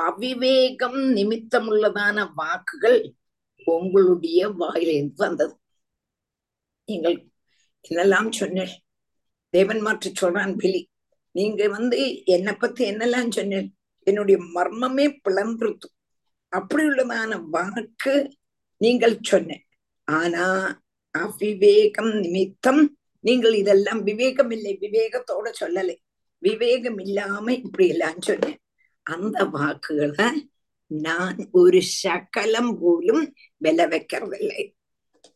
அவிவேகம் 0.00 1.00
நிமித்தமுள்ளதான 1.16 2.28
வாக்குகள் 2.34 3.14
உங்களுடைய 3.64 4.48
வாயிலிருந்து 4.48 5.12
வந்தது. 5.16 5.58
நீங்கள் 6.84 7.26
என்னெல்லாம் 7.88 8.30
சொன்னேன். 8.30 8.80
தேவன் 9.50 9.80
மாற்று 9.80 10.12
சொல்றான் 10.20 10.56
பிலி. 10.58 10.84
நீங்க 11.30 11.68
வந்து 11.68 12.24
என்னை 12.24 12.52
பத்தி 12.52 12.90
என்னெல்லாம் 12.90 13.30
சொன்னேன்? 13.30 13.76
என்னுடைய 14.02 14.40
மர்மமே 14.54 15.18
பிளந்துருத்து 15.28 15.88
அப்படி 16.48 16.82
உள்ளதான 16.84 17.40
வாக்கு 17.50 18.36
நீங்கள் 18.76 19.18
சொன்னேன். 19.22 19.64
ஆனா 20.04 20.44
அவிவேகம் 21.18 22.18
நிமித்தம் 22.18 22.96
நீங்கள் 23.24 23.54
இதெல்லாம் 23.62 24.00
விவேகம் 24.08 24.52
இல்லை 24.56 24.72
விவேகத்தோட 24.84 25.46
சொல்லலை. 25.60 25.96
விவேகம் 26.42 26.98
இல்லாம 27.04 27.46
இப்படி 27.58 27.86
எல்லாம் 27.94 28.20
சொன்னேன். 28.28 28.58
அந்த 29.06 29.38
வாக்குகளை 29.56 30.28
நான் 30.90 31.38
ஒரு 31.60 31.80
சகலம் 32.02 32.72
போலும் 32.82 33.22
வில 33.64 33.86
வைக்கிறதில்லை. 33.92 34.62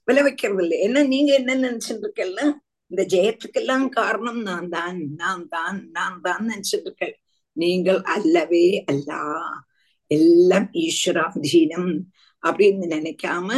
வில 0.08 0.18
வைக்கிறதில்லை. 0.26 0.78
என்ன 0.86 1.04
நீங்க 1.12 1.30
என்ன 1.40 1.54
நினைச்சிட்டு 1.66 2.04
இருக்கல 2.06 2.42
இந்த 2.90 3.02
ஜெயத்துக்கெல்லாம் 3.14 3.86
காரணம் 3.98 4.40
நான் 4.48 4.68
தான் 4.68 4.98
நான் 5.22 5.46
தான் 5.54 5.78
நான் 5.96 6.20
தான் 6.26 6.44
நினைச்சிட்டு 6.50 6.88
இருக்கேன் 6.88 7.16
நீங்கள் 7.56 8.00
அல்லவே 8.14 8.66
அல்ல. 8.92 9.10
எல்லாம் 10.10 10.68
ஈஸ்வராதீனம் 10.84 11.90
அப்படின்னு 12.42 12.86
நினைக்காம 12.96 13.48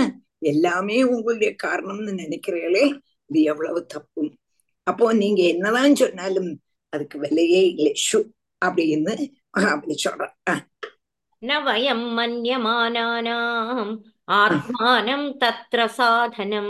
எல்லாமே 0.53 0.97
உங்களுடைய 1.13 1.51
காரணம்னு 1.65 2.13
நினைக்கிறீங்களே 2.25 2.85
இது 3.30 3.40
எவ்வளவு 3.52 3.80
தப்பு 3.88 4.24
அப்போ 4.88 5.06
நீங்க 5.20 5.42
என்னதான் 5.52 5.96
சொன்னாலும் 5.96 6.50
அதுக்கு 6.94 7.18
விலையே 7.20 7.62
இல்லை 7.70 7.94
ஷு 8.06 8.20
அப்படின்னு 8.62 9.14
மகாபலி 9.56 9.96
சொல்றார் 10.04 10.34
அஹ், 10.52 10.62
न 11.42 11.50
वयं 11.66 12.02
मन्यमानानाम् 12.18 13.92
आत्मानं 14.36 15.24
तत्र 15.42 15.80
साधनं 15.96 16.70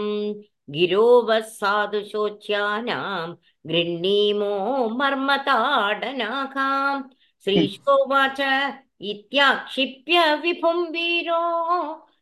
गिरोवः 0.70 1.40
साधुशोच्यानां 1.58 3.28
गृह्णीमो 3.66 4.54
मर्मताडनाकाम् 5.00 7.04
श्रीशोवाच 7.48 8.40
इत्याक्षिप्य 9.04 10.18
विपुं 10.44 10.78
वीरो 10.92 11.42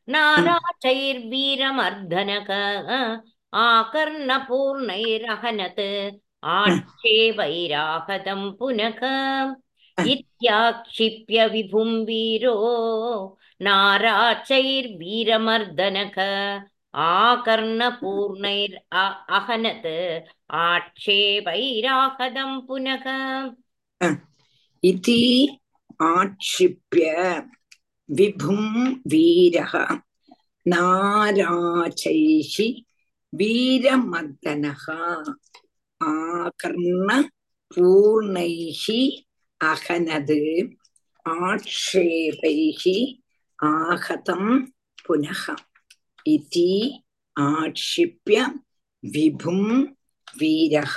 नाराचैर्वीरमर्दनक 0.08 2.50
आकर्णपूर्णैरहनत् 3.56 5.80
आक्षेपैराहतं 6.58 8.42
पुनः 8.60 9.02
इत्याक्षिप्य 10.12 11.40
विभुं 11.54 11.90
वीरो 12.06 12.56
नाराचैर्वीरमर्दनक 13.62 16.18
आकर्णपूर्णैर् 17.08 18.76
अ- 19.02 19.20
अहनत् 19.38 19.90
आक्षेपैराहतं 20.66 22.52
पुनः 22.68 23.06
इति 24.84 25.22
आक्षिप्य 26.02 27.06
विभुं 28.10 28.64
वीरः 29.12 29.74
नाराचैः 30.66 32.56
வீரமர்தனகா 33.37 35.35
ஆகர்ண 36.05 37.09
பூர்ணைஹி 37.75 39.25
அகனது. 39.65 40.41
ஆட்சேபைஹி 41.29 42.99
ஆகதம் 43.57 44.73
புனக 45.09 45.55
இதி 46.29 46.99
ஆட்சிப்பிய 47.41 48.39
விபும் 49.03 49.97
வீரக 50.39 50.97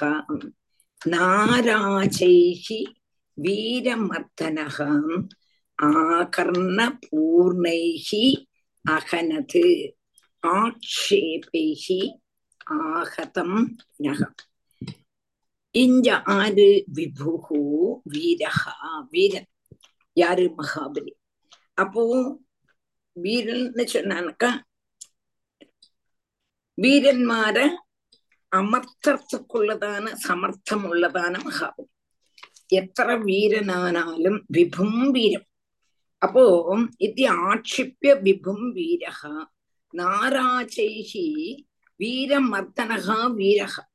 நாராஜைஹி 1.06 2.80
வீரமர்தனக 3.42 4.78
ஆகர்ண 5.82 7.00
பூர்ணைஹி 7.06 8.26
அகனது. 8.90 9.98
ஆக்ஷேபைः 10.43 11.85
ஆகதம் 12.81 13.59
புனः 13.91 14.21
இங்க 15.75 16.09
ஆறு 16.35 16.67
விபுகு 16.97 17.61
வீரஹா 18.13 18.75
வீரன் 19.13 19.49
யாரு 20.17 20.45
மகாபலி 20.59 21.13
அப்போ 21.79 22.03
வீரன்னு 23.17 23.85
சொன்னாக்கா 23.95 24.51
வீரன்மார 26.79 27.57
അമർത്തർക്കുള്ളതാണ് 28.53 30.11
സമർത്ഥമുള്ളതാണ് 30.27 31.39
മഹാബലി 31.47 31.91
എത്ര 32.77 33.09
വീരനാനാലും 33.25 34.37
വിഭും 34.51 34.95
വീരം 35.13 35.45
അപ്പോ 36.23 36.45
ഇത് 37.01 37.25
ആക്ഷിപ്യ 37.47 38.13
വിഭും 38.27 38.61
വീരഹ 38.79 39.21
நாராச்சைஹி 39.98 41.60
வீரமர்த்தனகா 42.00 43.18
வீரக 43.38 43.88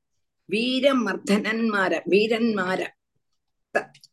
வீரமர்த்தனன்மார 0.48 2.00
வீரன்மார. 2.10 2.86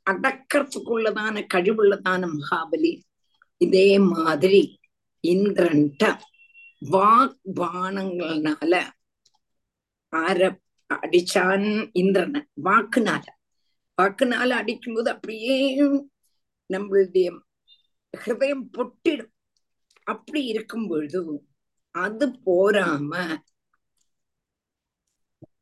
அடக்கிறதுக்குள்ளதான 0.09 1.45
கழிவுள்ளதான 1.53 2.29
மகாபலி. 2.35 3.01
இதே 3.57 3.99
மாதிரி 3.99 4.79
இந்திரன்ட்ட 5.27 6.17
வாக் 6.79 7.37
பானங்கள்னால 7.55 8.81
ஆர 10.09 10.59
அடிச்சான் 10.93 11.89
இந்திரன் 11.93 12.49
வாக்குனால. 12.63 13.23
வாக்குனால 14.01 14.49
அடிக்கும்போது 14.49 15.11
அப்படியே 15.11 15.81
நம்மளுடைய 16.73 17.39
ஹிருதயம் 18.17 18.67
பொட்டிடும். 18.77 19.31
அப்படி 20.03 20.45
இருக்கும் 20.45 20.87
பொழுது 20.87 21.45
அது 21.95 22.25
போராம 22.43 23.11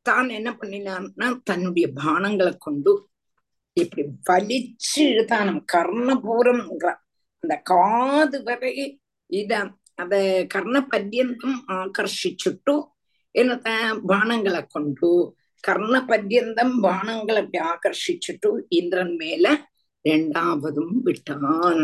தான் 0.02 0.28
என்ன 0.28 0.50
பண்ணினான்னா 0.60 1.26
தன்னுடைய 1.44 1.86
பானங்களை 2.02 2.52
கொண்டு 2.58 2.92
இப்படி 3.76 4.02
வலிச்சு 4.28 5.00
இழுத்தானம் 5.12 5.60
கர்ணபூரம்ங்கிற 5.72 6.88
அந்த 7.44 7.54
காது 7.62 8.38
வரை 8.42 8.72
இத 9.30 9.52
அத 9.94 10.14
கர்ண 10.54 10.76
பர்யந்தம் 10.92 11.58
ஆகர்ஷிச்சுட்டு 11.78 12.74
என்னத்த 13.34 13.68
பானங்களை 14.08 14.66
கொண்டு 14.66 15.10
கர்ண 15.64 15.94
பர்யந்தம் 16.08 16.74
பானங்களை 16.86 17.40
அப்படி 17.42 17.60
ஆகர்ஷிச்சுட்டு 17.72 18.50
இந்திரன் 18.68 19.16
மேல 19.16 19.46
ரெண்டாவதும் 20.04 20.94
விட்டான். 21.06 21.82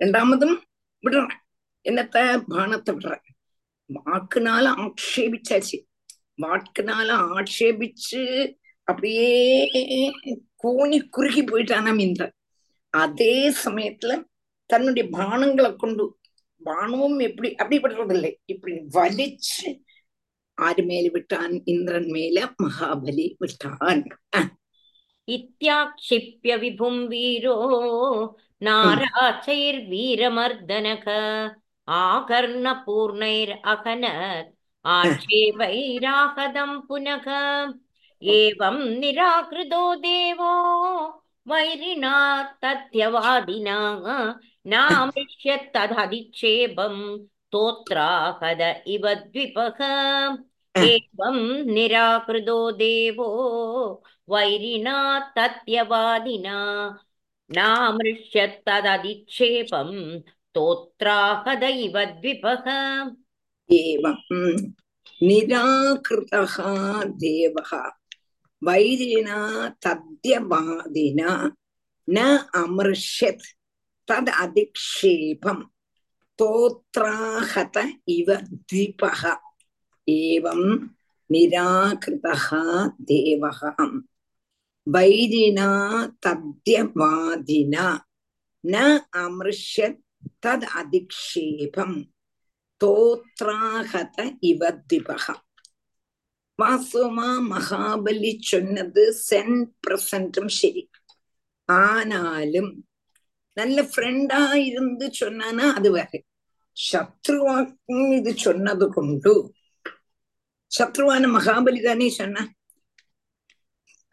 ரெண்டாமதும் 0.00 0.56
விடுறேன். 1.04 1.42
என்னத்த 1.84 2.18
பானத்தை 2.52 2.92
விடுறேன். 2.94 3.24
வாக்குனால 3.94 4.66
ஆட்சேபிச்சாச்சு. 4.84 5.78
வாக்குனால 6.42 7.08
ஆட்சேபிச்சு 7.36 8.22
அப்படியே 8.88 9.30
கூனி 10.54 10.98
குறுகி 11.08 11.42
போயிட்டானா 11.42 11.92
மீந்தா 12.00 12.26
அதே 12.90 13.50
சமயத்துல 13.64 14.12
தன்னுடைய 14.70 15.08
பானங்களை 15.12 15.76
கொண்டு 15.76 16.04
பானமும் 16.64 17.18
எப்படி 17.18 17.48
அப்படிப்படுறதில்லை 17.62 18.32
இப்படி 18.44 18.74
வலிச்சு 18.94 19.68
ஆறு 20.58 20.82
மேல 20.82 21.08
விட்டான் 21.12 21.64
இந்திரன் 21.64 22.06
மேல 22.06 22.54
மகாபலி 22.62 23.26
விட்டான். 23.38 24.04
இத்தியாட்சிப்பிய 25.28 26.54
விபும் 26.62 27.00
வீரோ 27.12 27.56
நாராச்சைர் 28.60 29.80
வீரமர்தனக. 29.92 31.06
आकर्णपूर्णैरहनत् 31.87 34.53
आक्षेपैराहदं 34.95 36.71
पुनः 36.87 37.27
एवं 38.35 38.77
निराकृतो 38.99 39.81
देवो 40.05 40.53
वैरिणा 41.51 42.13
तथ्यवादिना 42.63 43.77
नामृष्यत्तदधिक्षेपं 44.73 46.95
स्तोत्राहद 47.17 48.61
इव 48.95 49.05
द्विपः 49.13 49.79
एवं 50.83 51.37
निराकृतो 51.73 52.57
देवो 52.81 53.29
वैरिणा 54.33 54.97
तत्यवादिना 55.37 56.57
नामृष्यत्तदधिक्षेपं 57.57 59.89
स्तोत्राहद 60.55 61.63
इव 61.63 61.97
द्विपः 62.21 62.65
एवं 63.79 64.17
निराकृतः 65.27 66.55
देवः 67.23 67.71
वैरिणा 68.61 69.37
तद्यवादिना 69.85 71.31
न 72.07 72.25
अमृष्यत् 72.61 73.45
तद् 74.07 74.29
अधिक्षेपं 74.43 75.61
तोत्राहत 76.39 77.77
इव 78.17 78.33
द्विपः 78.69 79.23
एवं 80.07 80.61
निराकृतः 81.31 82.47
देवः 83.11 83.59
वैरिणा 84.87 85.69
तद्यवादिना 86.25 87.87
न 88.65 88.99
अमृष्यत् 89.23 89.99
தத் 90.46 90.66
அதிக்ஷேபம் 90.80 91.96
தோத்ராகத 92.80 94.18
இவத்திபக 94.42 95.24
வாசுமா 96.58 97.30
மகாபலி 97.48 98.32
சொன்னது 98.42 99.02
சென் 99.22 99.56
பிரசன்டும் 99.86 100.52
சரி 100.56 100.84
ஆனாலும் 101.68 102.70
நல்ல 103.56 103.82
ஃப்ரெண்டா 103.82 104.40
இருந்து 104.60 105.06
சொன்னானா 105.20 105.66
அது 105.72 105.90
வேற 105.90 106.12
சத்ருவாக்கும் 106.76 108.08
இது 108.12 108.32
சொன்னது 108.38 108.86
கொண்டு 108.88 109.34
சத்ருவான 110.72 111.28
மகாபலி 111.28 111.80
தானே 111.80 112.08
சொன்ன 112.12 112.46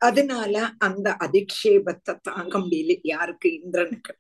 அதனால 0.02 0.56
அந்த 0.80 1.08
அதிக்ஷேபத்தை 1.20 2.14
தாங்க 2.22 2.54
முடியல 2.58 2.96
யாருக்கு 3.06 3.48
இந்திரனுக்கு 3.52 4.14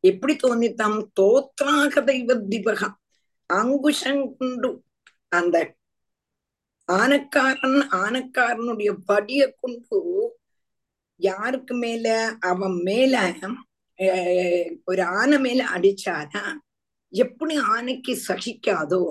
எப்படி 0.00 0.34
தோന്നിத்தாம் 0.34 1.00
தோத்ராக 1.20 2.04
தெய்வ 2.04 2.34
திபகம் 2.34 2.96
அங்குஷம் 3.46 4.36
அந்த 5.28 5.56
ஆனக்காரன் 6.88 7.80
ஆனக்காரனுடைய 8.04 8.90
படிய 9.04 9.54
கொண்டு 9.60 9.98
யாருக்கு 11.16 11.74
மேல? 11.74 12.36
அவன் 12.40 12.76
மேல 12.82 13.14
ஒரு 14.84 15.02
ஆனை 15.02 15.38
மேல 15.38 15.60
அடிச்சானா 15.74 16.44
எப்படி 17.08 17.56
ஆனைக்கு 17.58 18.12
சகிக்காதோ 18.28 19.02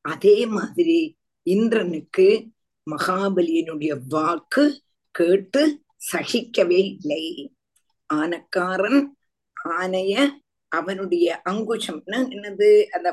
அதே 0.00 0.46
மாதிரி 0.46 1.16
இந்திரனுக்கு 1.42 2.46
மகாபலியனுடைய 2.90 4.00
வாக்கு 4.08 4.64
கேட்டு 5.10 5.82
சகிக்கவே 6.12 6.80
இல்லை. 6.94 7.52
ஆனக்காரன் 8.10 9.15
ஆனைய 9.80 10.14
அவனுடைய 10.72 11.26
அங்குஷம்னா 11.48 12.18
என்னது 12.34 12.68
அந்த 12.86 13.08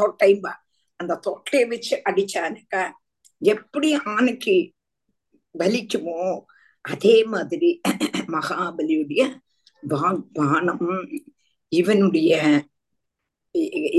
தொட்டைம்பா 0.00 0.52
அந்த 1.00 1.20
தொட்டையை 1.26 1.66
வச்சு 1.68 1.94
அடிச்சானக்கா 2.10 2.82
எப்படி 3.38 3.88
ஆனைக்கு 3.94 4.56
பலிக்குமோ 5.58 6.18
அதே 6.84 7.16
மாதிரி 7.24 7.80
மகாபலியுடைய 8.34 9.22
வாக்பானம் 9.82 10.88
இவனுடைய 11.72 12.32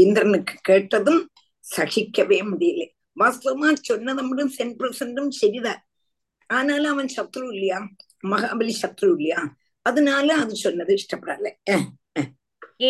இந்திரனுக்கு 0.04 0.56
கேட்டதும் 0.62 1.22
சகிக்கவே 1.78 2.38
முடியல. 2.52 2.84
வாஸ்தவமா 3.20 3.70
சொன்னது 3.82 4.22
மட்டும் 4.24 4.54
சென்ட் 4.58 4.78
பெர்சன்டும் 4.80 5.30
சரிதான். 5.30 5.82
ஆனாலும் 6.50 6.92
அவன் 6.92 7.12
சத்ரு 7.16 7.46
இல்லையா? 7.54 7.80
மகாபலி 8.28 8.74
சத்ரு 8.82 9.10
இல்லையா? 9.16 9.42
அதனால 9.86 10.28
அது 10.36 10.56
சொன்னது 10.56 10.94
இஷ்டப்படல. 11.00 11.48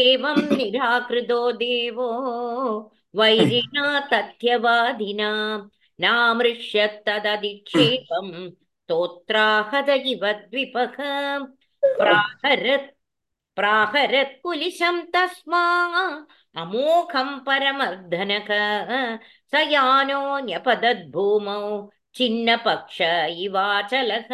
ஏவம் 0.01 0.45
நிராகிருதோ 0.59 1.41
தேவோ 1.57 2.09
வைரினா 3.17 3.87
தத்யவாதினா 4.11 5.31
நாமிருஷ்ய 5.99 6.85
தததிக்ஷேபம் 7.07 8.35
தோத்ராஹத 8.89 9.89
இவ 10.13 10.23
த்விபக 10.43 10.97
பிராகரத் 11.83 12.89
பிராகரத் 13.57 14.37
குலிசம் 14.43 15.03
தஸ்மா 15.13 15.65
அமோகம் 16.55 17.35
பரமர்தனக 17.47 18.49
ச 19.53 19.61
யானோ 19.73 20.23
நியபதத் 20.47 21.05
பூமௌ 21.13 21.65
சின்ன 22.15 22.57
பக்ஷ 22.65 22.97
இவாச்சலக. 23.45 24.31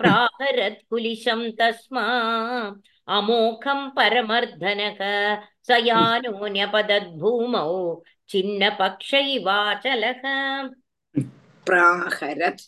प्राहरत् 0.00 0.82
कुलिशं 0.90 1.40
तस्मा 1.58 2.04
अमोघं 3.16 3.80
परमर्धनः 3.96 5.00
स 5.68 5.78
यानो 5.86 6.46
न्यपदद्भूमौ 6.56 7.72
छिन्नपक्षैवाचलः 8.30 10.22
प्राहरत् 11.66 12.62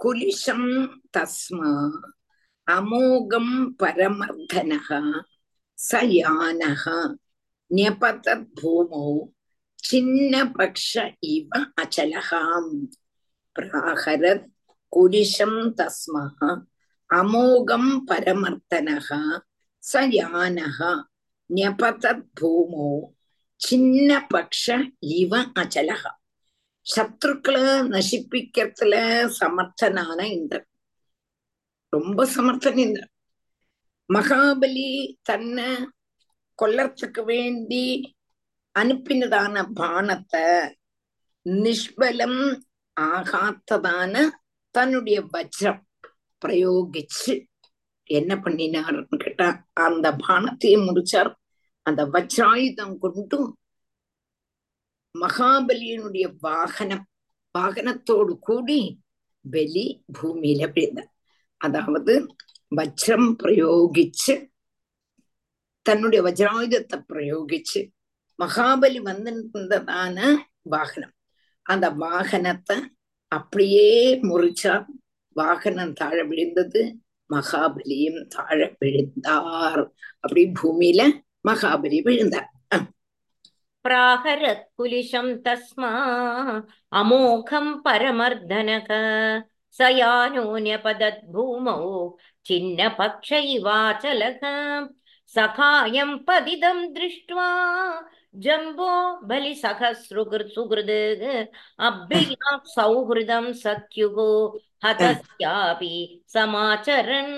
कुलिशं 0.00 0.62
तस्मा 1.14 1.70
अमोघं 2.76 3.48
परमर्धनः 3.82 4.88
स 5.78 6.00
यानः 6.18 6.84
न्यपतद्भूमौ 7.70 9.06
छिन्नपक्ष 9.84 10.96
इव 11.32 11.50
अचलः 11.82 12.30
प्राहरत् 13.56 14.46
കുരിശം 14.96 15.54
തസ്മ 15.78 16.14
അമോഘം 17.10 17.82
പരമർത്തന 18.06 18.88
സ 19.82 20.02
യാന 20.12 20.58
ന്യപതത് 21.50 22.22
ഭൂമോ 22.38 22.86
ചിന്നപക്ഷ 23.60 24.64
ഇവ 25.16 25.32
അചല 25.56 25.90
ശത്രുക്കളെ 26.86 27.66
നശിപ്പിക്കത്തില് 27.90 29.02
സമർത്ഥനാണ് 29.38 30.24
ഇന്ദ്രൻ 30.30 30.64
ரொம்ப 31.92 32.26
சமர்த்தன் 32.34 32.80
இந்திரன் 32.84 33.12
மகாபலி 34.10 34.90
தன்னை 35.22 35.68
கொல்லறதுக்கு 36.58 37.24
வேண்டி 37.26 37.84
அனுப்பினதான 38.74 39.66
பானத்தை 39.76 40.46
நிஷ்பலம் 41.46 42.40
ஆகாத்ததான 42.96 44.14
தன்னுடைய 44.76 45.18
வஜ்ரம் 45.34 45.82
பிரயோகிச்சு 46.42 47.34
என்ன 48.10 48.32
பண்ணினார்னு 48.44 49.16
கேட்டா 49.24 49.46
அந்த 49.84 50.06
பானத்தையும் 50.26 50.86
முடிச்சார். 50.88 51.30
அந்த 51.86 52.02
வஜ்ராயுதம் 52.14 52.96
கொண்டும் 53.04 53.48
மகாபலியினுடைய 55.14 56.26
வாகனம் 56.46 57.04
வாகனத்தோடு 57.54 58.32
கூடி 58.46 58.80
பலி 59.44 59.86
பூமியில 60.16 60.62
விழுந்தார். 60.72 61.10
அதாவது 61.60 62.14
வஜ்ரம் 62.72 63.28
பிரயோகிச்சு 63.42 64.34
தன்னுடைய 65.86 66.20
வஜ்ராயுதத்தை 66.28 66.96
பிரயோகிச்சு 67.12 67.80
மகாபலி 68.38 69.00
வந்திருந்ததான 69.08 70.18
வாகனம். 70.74 71.14
அந்த 71.66 71.86
வாகனத்தை 72.04 72.76
அப்படியே 73.31 73.89
முறிச்சார் 74.29 74.85
வாகனம் 75.35 75.93
தாழ 75.93 76.17
விழுந்தது 76.23 76.81
மகாபலியும் 77.29 78.21
தாழ 78.29 78.59
விழுந்தார் 78.81 79.83
அப்படி 80.23 80.43
பூமியில 80.59 81.01
மகாபலி 81.49 81.99
விழுந்தார் 82.07 82.49
प्राहरत्कुलिशं 83.85 85.27
तस्मा 85.45 85.89
अमोघं 86.91 87.67
परमर्दनक 87.85 88.89
स 89.75 89.87
यानोऽन्यपदद्भूमौ 89.93 91.77
छिन्नपक्ष 92.45 93.31
इवाचलः 93.55 94.43
सखायं 95.33 96.11
पदिदं 96.27 96.79
दृष्ट्वा 96.93 97.47
ஜம்போ 98.38 98.90
பலி 99.28 99.52
சகசிருகிருத் 99.62 100.54
சுகிருது 100.56 101.00
அபியா 101.88 102.52
சௌஹிருதம் 102.76 103.50
சத்யுகோ 103.62 104.30
ஹதஸ்யாபி 104.84 105.96
சமாச்சரன் 106.34 107.36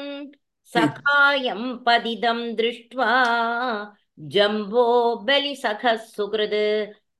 சகாயம் 0.73 1.69
பதிதம் 1.83 2.43
திருஷ்டுவா. 2.59 3.13
ஜம்போ 4.29 4.87
பலி 5.27 5.53
சகசுகிருது 5.63 6.67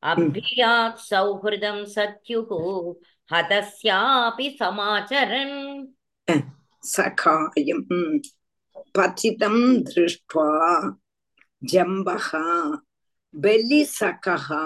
அபியாத் 0.07 0.99
சௌஹிருதம் 1.11 1.85
சத்யுகோ 1.95 2.63
ஹதஸ்யாபி 3.33 4.49
சமாச்சரன். 4.61 5.59
சகாயம் 6.83 7.87
பதிதம் 8.93 9.65
திருஷ்டுவா. 9.89 10.51
ஜம்பஹா 11.63 12.45
பெலிசகா 13.43 14.63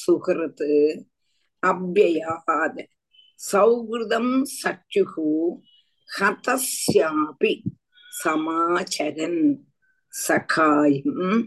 சுகிருத்து 0.00 0.72
அபியயாத் 1.62 2.82
சௌகிருதம் 3.40 4.34
சச்சுகு 4.58 5.30
ஹதஸ்யாபி 6.08 7.54
சமாச்சரன் 8.12 9.42
சகாயும் 10.12 11.38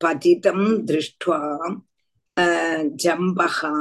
பதிதம் 0.00 0.68
திருஷ்டுவா 0.88 1.42
ஜம்பகா 3.04 3.74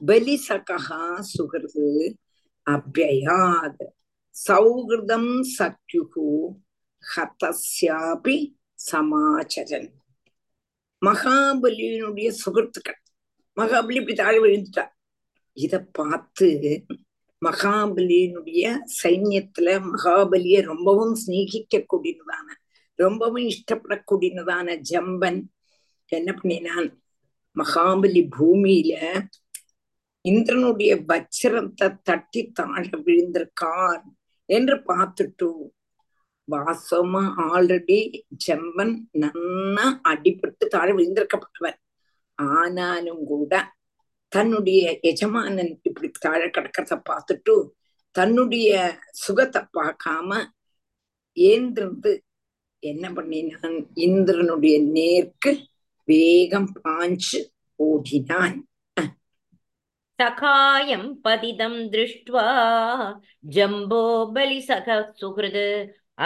பலிசகா 0.00 1.00
சுகிருது 1.32 1.90
அபியயாத் 2.66 3.84
சௌகிருதம் 4.34 5.32
சத்யுகு 5.56 6.28
ஹதஸ்யாபி 7.02 8.36
சமாச்சரன். 8.90 9.90
மகாபலியினுடைய 11.02 12.28
சுகத்துக்கள். 12.44 13.00
மகாபலி 13.56 13.94
இப்படி 13.94 14.14
தாழ் 14.14 14.38
விழுந்துட்டார் 14.38 14.92
இத 15.56 15.74
பார்த்து 15.92 16.48
மகாபலியினுடைய 17.42 18.62
சைன்யத்துல 19.02 19.68
மகாபலிய 19.92 20.62
ரொம்பவும் 20.62 21.14
சிநேகிக்க 21.14 21.84
கூடியதான 21.92 22.46
ரொம்பவும் 22.98 23.46
இஷ்டப்படக்கூடியதான 23.46 24.76
ஜம்பன் 24.90 25.40
என்ன 26.12 26.32
பண்ணினான்? 26.32 26.88
மகாபலி 27.56 28.22
பூமியில 28.38 28.92
இந்திரனுடைய 30.24 30.92
வச்சிரத்தை 31.08 31.88
தட்டி 32.02 32.42
தாழ 32.52 32.82
விழுந்திருக்கார் 33.06 34.02
என்று 34.48 34.76
பார்த்துட்டோம் 34.76 35.66
வாசமா 36.48 37.22
ஆல்ரெடி 37.46 37.98
ജമ്പൻ 38.46 38.90
നന്നാ 39.22 39.86
അടിപ്പെട്ട് 40.02 40.64
താഴെ 40.74 40.92
വിഴുന്നിരിക്കപ്പെട്ടവൻ 40.96 41.74
ആനാലും 42.38 43.18
കൂടെ 43.24 43.60
தன்னுடைய 44.32 44.82
எஜமானன் 45.02 45.72
இப்படி 45.82 46.08
தாழ 46.18 46.40
கிடக்கிறத 46.46 46.94
பார்த்துட்டு 47.10 47.54
தன்னுடைய 48.16 48.70
சுகத்தை 49.24 49.62
பார்க்காம 49.78 50.38
ஏந்திருந்து 51.36 52.12
என்ன 52.82 53.04
பண்ணினான்? 53.12 53.76
இந்திரனுடைய 54.06 54.76
நேர்க்கு 54.96 55.50
வேகம் 56.08 56.70
பாஞ்சு 56.84 57.38
ஓடினான். 57.78 58.56
சகாயம் 60.18 61.08
பதிதம் 61.20 61.80
திருஷ்டுவா 61.92 62.46
ஜம்போ 63.56 64.02
பலி 64.34 64.60
சக 64.60 65.14
சுகிருது 65.20 65.68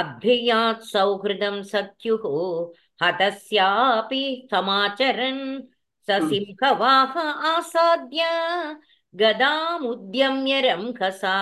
अभ्ययात् 0.02 0.84
सौहृदं 0.91 1.58
सख्युः 1.71 2.24
हतस्यापि 3.04 4.24
समाचरन् 4.52 5.43
स 6.08 6.10
सिंहवाह 6.30 7.13
आसाद्य 7.52 8.21
गदामुद्यम्य 9.13 10.60
रंहसा 10.62 11.36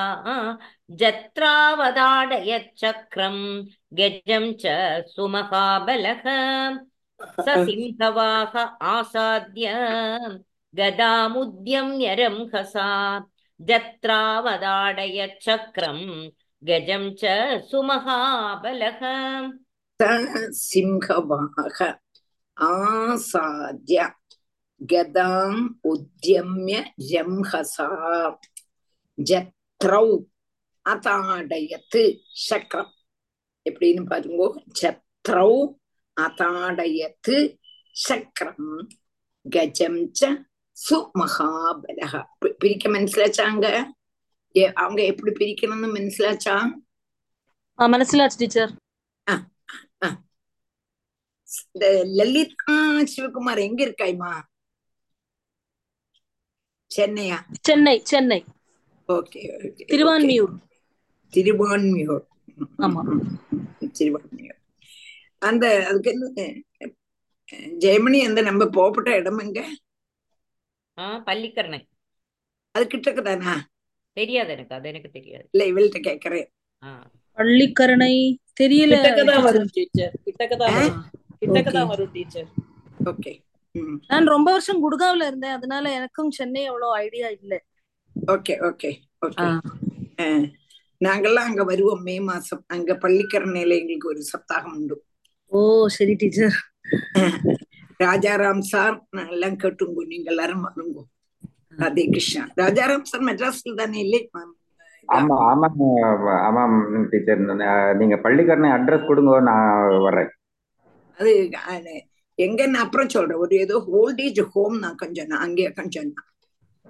जत्रावदाडयच्चक्रं 1.02 3.38
गजं 4.00 4.46
च 4.64 4.66
सुमहाबलः 5.16 6.24
स 7.46 7.48
सिंहवाह 7.68 8.54
आसाद्य 8.94 9.68
गदामुद्यम्य 10.74 12.08
रंहसा 12.20 12.88
जत्रावदाडयच्चक्रं 13.60 16.00
गजं 16.64 17.04
च 17.14 17.24
सुमहाबलः 17.70 19.02
स 20.00 20.04
सिंहवाह 20.62 21.82
आसाद्य 22.58 23.98
गदाम् 24.82 25.62
उद्यम्य 25.86 26.76
रंहसा 27.12 27.88
ஜத்ரௌ 29.18 30.08
அதாடயத்து 30.86 32.02
சக்கரம் 32.44 32.92
எப்படின்னு 33.66 34.04
பாருங்க 34.06 34.44
ஜத்ரௌ 34.80 35.52
அதாடயத்து 36.18 37.36
சக்கரம் 37.96 38.72
கஜம் 39.46 40.00
ச 40.20 40.32
சுமகாபலக 40.78 42.14
பி- 42.42 42.56
பிரிக்க 42.60 42.90
மனசிலாச்சாங்க 42.90 43.66
ஏ- 43.78 43.90
அவங்க 44.67 45.05
எப்படி 45.05 45.33
பிரிக்கணும்னு 45.33 46.05
மனசிலாச்சு? 47.79 48.37
டீச்சர். 48.39 48.73
இந்த 51.73 52.05
லலிதா 52.05 53.01
சிவகுமார் 53.01 53.59
எங்க 53.59 53.85
இருக்காய்மா? 53.85 54.43
சென்னையா? 56.97 57.45
Chennai 57.61 58.01
Chennai. 58.05 58.45
Okay 59.09 59.35
okay 59.35 59.83
Thiruvanmiyur. 59.87 60.59
Thiruvanmiyur. 61.31 62.25
ஆமா. 62.79 63.21
திருவான்மியூர். 63.81 64.59
அந்த 65.39 65.87
அதுக்கு 65.87 66.11
என்ன 66.11 66.33
ஜெயமணி 67.55 68.27
அந்த 68.27 68.43
நம்ம 68.43 68.67
போகப்பட்ட 68.67 69.17
இடம் 69.17 69.39
எங்க? 69.39 69.69
ஆ 70.99 71.23
பள்ளிக்கரணை. 71.25 71.89
அது 72.71 72.85
கிட்டக்கு 72.85 73.23
தானா 73.23 73.67
தெரியாது 74.21 74.51
எனக்கு 74.57 74.75
அது 74.77 74.89
எனக்கு 74.89 75.11
தெரியாது. 75.17 75.47
இல்ல 75.53 75.63
இவள்கிட்ட 75.71 76.01
கேக்குறேன். 76.09 76.49
பள்ளிக்கரணை 77.39 78.13
தெரியல. 78.61 78.95
கிட்டக்கதான் 78.95 79.43
வரும் 79.43 79.69
டீச்சர். 79.73 80.15
கிட்டக்கதான் 80.27 80.79
கிட்டக்கதான். 81.43 81.91
வரும் 81.93 82.13
டீச்சர். 82.13 82.49
ஓகே. 83.05 83.33
நான் 84.07 84.33
ரொம்ப 84.35 84.49
வருஷம் 84.51 84.81
குடுகாவ்ல 84.85 85.27
இருந்தேன். 85.27 85.57
அதனால 85.59 85.85
எனக்கும் 85.95 86.31
சென்னை 86.39 86.63
அவ்வளவு 86.67 86.95
ஐடியா 87.05 87.29
இல்ல. 87.39 87.55
Okay 88.35 88.55
okay 88.69 88.91
okay. 89.27 89.47
நாங்கெல்லாம் 91.01 91.49
அங்க 91.49 91.65
வருவோம் 91.65 92.03
மே 92.03 92.15
மாசம். 92.21 92.63
அங்க 92.67 92.95
பள்ளிக்கரணையில 93.03 93.75
எங்களுக்கு 93.81 94.09
ஒரு 94.09 94.23
சப்தாகம் 94.33 94.75
உண்டு. 94.79 94.97
ஓ 95.53 95.61
சரி 95.97 96.15
டீச்சர். 96.15 96.57
ராஜாராம் 98.05 98.65
சார் 98.73 98.97
நான் 99.11 99.31
எல்லாம் 99.35 99.57
கேட்டுங்கோ 99.63 100.03
நீங்க 100.13 100.29
எல்லாரும் 100.33 100.65
வருங்கோ. 100.67 101.05
ராதே 101.79 102.05
கிருஷ்ணா 102.09 102.43
ராஜாராம் 102.59 103.09
சார் 103.09 103.27
மெட்ராஸ்ல 103.29 103.75
தானே 103.81 103.99
இல்லை 104.05 104.21
ஆமா 105.09 105.37
ஆமாங்க 105.45 105.85
ஆமாம் 106.47 106.77
டீச்சர் 107.11 107.43
நீங்க 108.01 108.17
பள்ளிக்கரணை 108.25 108.71
அட்ரஸ் 108.75 109.09
கொடுங்க 109.09 109.37
நான் 109.49 109.69
வர்றேன் 110.07 110.33
அது 111.19 111.33
அது 111.69 111.95
எங்கன்னு 112.39 112.81
அப்புறம் 112.83 113.13
சொல்றேன் 113.15 113.41
ஒரு 113.45 113.55
ஏதோ 113.63 113.77
ஓல்டேஜ் 113.99 114.41
ஹோம் 114.51 114.77
நான் 114.83 115.01
கொஞ்சம் 115.01 115.31
நான் 115.31 115.45
அங்கேயே 115.47 115.71
கொஞ்சம் 115.79 116.11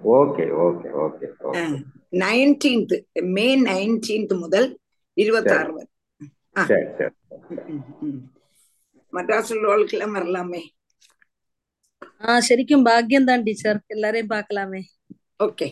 okay 0.01 0.43
okay 0.63 0.89
okay 1.03 1.27
nineteenth 2.21 2.93
May 3.35 3.47
nineteenth 3.65 4.35
முதல் 4.43 4.67
இருபத்தாறு 5.17 5.71
வரை 5.71 5.87
சரி 6.67 6.85
சரி 6.97 7.13
ம், 7.69 7.81
ம். 8.03 8.19
மெட்ராஸில் 9.13 9.57
உள்ளவர்களுக்கெல்லாம் 9.57 10.15
வரலாமே 10.17 10.61
ആ 12.21 12.39
ശരിക്കും 12.47 12.81
ഭാഗ്യം 12.83 13.23
താൻ 13.27 13.39
ടീച്ചർ. 13.47 13.75
എല്ലാരെയും 13.87 14.27
പാക്കലാമേ. 14.27 14.81
ഓക്കെ. 15.39 15.67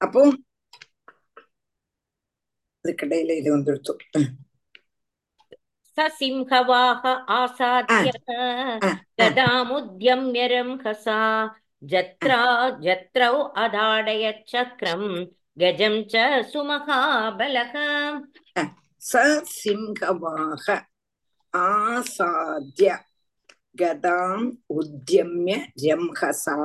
അപ്പോ 0.00 0.20
அதுக்கிடையில 2.84 3.36
இது 3.40 3.48
வந்துடுத்து 3.56 4.22
சசிம்ஹவாக 5.98 7.02
ஆசாத்ய 7.36 8.10
கதாமுத்யம்யரம் 9.18 10.74
ஹசா 10.84 11.20
ஜத்ரா 11.82 12.40
ஜத்ரௌ 12.84 13.36
அதாடய 13.62 14.24
சக்கரம் 14.52 15.08
கஜம் 15.56 16.00
ச 16.12 16.24
சுமகாபலக 16.52 17.74
சசிம்ஹவாக 19.02 20.66
ஆசாத்ய 21.54 22.90
கதாம் 23.76 24.46
உத்தியமிய 24.74 25.56
ஜம்ஹசா 25.82 26.56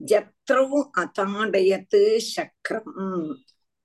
ஜத்ரோ 0.00 0.64
அதாடயத்து 1.00 2.00
சக்கரம் 2.28 2.96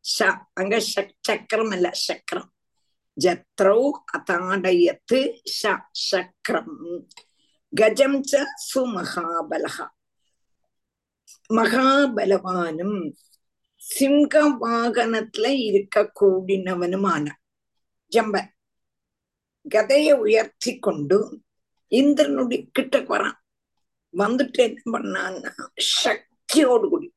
ஷ 0.06 0.28
அங்க 0.54 0.76
ஷக் 0.90 1.16
சக்கரம் 1.28 1.72
அல்ல 1.72 1.90
சக்கரம் 2.08 2.50
ஜத்ரோ 3.18 3.78
அதாடயத்து 4.18 5.20
ஷ 5.54 5.74
சக்கரம் 6.04 6.76
கஜம் 7.74 8.20
ச 8.30 8.42
சுமகாபலகா 8.68 9.86
மகாபலவானும் 11.50 12.98
சிங்க 13.82 14.36
வாகனத்துல 14.62 15.48
இருக்க 15.68 16.04
கூடினவனுமான 16.20 17.26
ஜம்பன் 18.18 18.50
கதைய 19.70 20.14
உயர்த்தி 20.14 20.80
கொண்டு 20.80 21.42
இந்திரனுடைய 21.92 22.68
கிட்ட 22.72 23.00
வரான். 23.00 23.38
வந்துட்டு 24.18 24.58
என்ன 24.58 25.00
பண்ணான்னா 25.00 25.52
சக்தியோடு 26.04 26.90
கூடி 26.90 27.14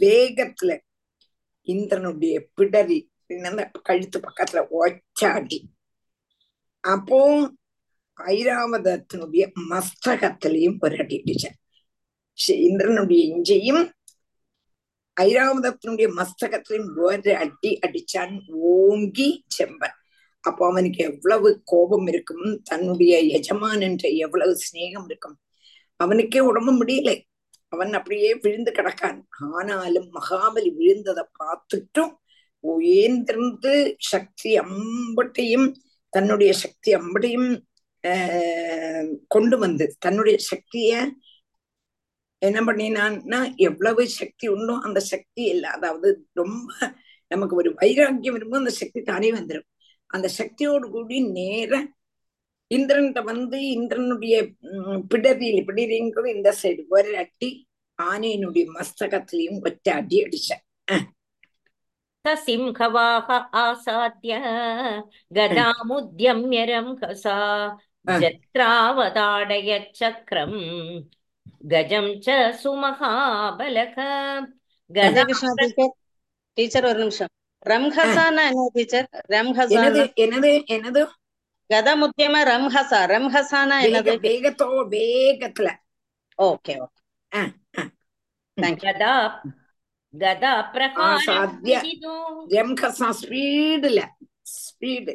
வேகத்துல 0.00 0.78
இந்திரனுடைய 1.66 2.48
பிடரி 2.56 3.08
கழுத்து 3.82 4.20
பக்கத்துல 4.20 4.66
ஒச்சாடி 4.80 5.58
அப்போ 6.80 7.18
ஐராவதத்தினுடைய 8.16 9.52
மஸ்தகத்திலையும் 9.68 10.76
ஒரு 10.80 10.98
அடி 10.98 11.22
இந்திரனுடைய 12.48 13.36
இஞ்சையும் 13.36 13.90
ஐராவதத்தினுடைய 15.20 16.08
மஸ்தகத்திலையும் 16.16 16.90
வேறு 16.96 17.32
அடி 17.36 17.70
அடிச்சான் 17.86 18.34
ஓங்கி 18.72 19.28
செம்பன் 19.56 19.96
அப்போ 20.44 20.62
அவனுக்கு 20.66 21.00
எவ்வளவு 21.04 21.48
கோபம் 21.64 22.06
இருக்கும் 22.06 22.46
தன்னுடைய 22.62 23.14
எஜமான் 23.38 23.82
என்ற 23.82 24.04
எவ்வளவு 24.18 24.52
சிநேகம் 24.60 25.08
இருக்கும் 25.08 25.36
அவனுக்கே 26.00 26.40
உடம்பு 26.40 26.72
முடியலை 26.72 27.16
அவன் 27.72 27.92
அப்படியே 27.92 28.30
விழுந்து 28.34 28.70
கிடக்கான் 28.70 29.18
ஆனாலும் 29.50 30.08
மகாபலி 30.10 30.70
விழுந்ததை 30.78 31.24
பார்த்துட்டும் 31.40 32.14
உயர்ந்திருந்து 32.64 33.72
சக்தி 34.10 34.50
அம்பட்டையும் 34.58 35.68
தன்னுடைய 36.12 36.52
சக்தி 36.54 36.90
அம்பட்டையும் 36.94 37.50
கொண்டு 39.28 39.56
வந்து 39.58 39.84
தன்னுடைய 39.98 40.36
சக்திய 40.50 40.92
என்ன 42.42 42.58
பண்ணினான்னா 42.60 43.38
எவ்வளவு 43.56 44.08
சக்தி 44.08 44.46
உண்டோ 44.48 44.74
அந்த 44.82 45.00
சக்தி 45.00 45.42
இல்லை. 45.44 45.70
அதாவது 45.70 46.08
ரொம்ப 46.32 46.68
நமக்கு 47.30 47.56
ஒரு 47.56 47.70
வைராக்கியம் 47.74 48.34
இருக்கும்போது 48.34 48.64
அந்த 48.64 48.74
சக்தி 48.74 49.00
தானே 49.02 49.30
வந்துடும் 49.32 49.68
அந்த 50.10 50.28
சக்தியோடு 50.38 50.86
கூடி 50.90 51.18
நேர 51.30 51.72
இந்திரன்கிட்ட 52.70 53.20
வந்து 53.24 53.58
இந்திரனுடைய 53.70 54.34
பிடரியில் 55.08 55.66
பிடரிங்கிறது 55.68 56.34
இந்த 56.34 56.50
சைடு 56.62 56.82
ஒரு 56.88 57.12
அட்டி 57.16 57.50
ஆனையினுடைய 57.98 58.64
மஸ்தகத்திலையும் 58.76 59.60
ஒற்ற 59.62 59.94
அடி 59.94 60.18
அடிச்ச 60.24 60.50
சிம்ஹவாக 62.24 63.28
ஆசாத்திய 63.58 64.34
கதாமுத்யம்யரம் 65.30 66.92
கசா 67.00 67.36
சக்கரம் 69.92 70.58
கஜம் 71.68 72.10
ச 72.26 72.28
சுமகாபலக. 72.62 73.96
டீச்சர். 76.52 76.84
ஒரு 76.84 76.98
நிமிஷம். 76.98 77.28
ரம்ஹசானா 77.66 78.42
என்ன 78.46 78.68
டீச்சர்? 78.72 79.08
ரம்ஹசானது 79.28 80.02
என்னது 80.16 80.52
என்னது 80.70 81.02
கத 81.70 81.88
முக்கியமா 82.02 82.40
ரம்ஹசா. 82.52 83.00
ரம்ஹசானா 83.14 83.76
என்னது? 83.86 84.14
வேகத்தோ 84.26 84.68
வேகத்துல. 84.90 85.68
Okay 86.42 86.82
okay. 86.84 86.98
கதா 88.76 89.42
கதா 90.18 90.62
பிரகாரம் 90.62 91.64
ஸ்பீடுல 93.20 94.00
ஸ்பீடு 94.56 95.14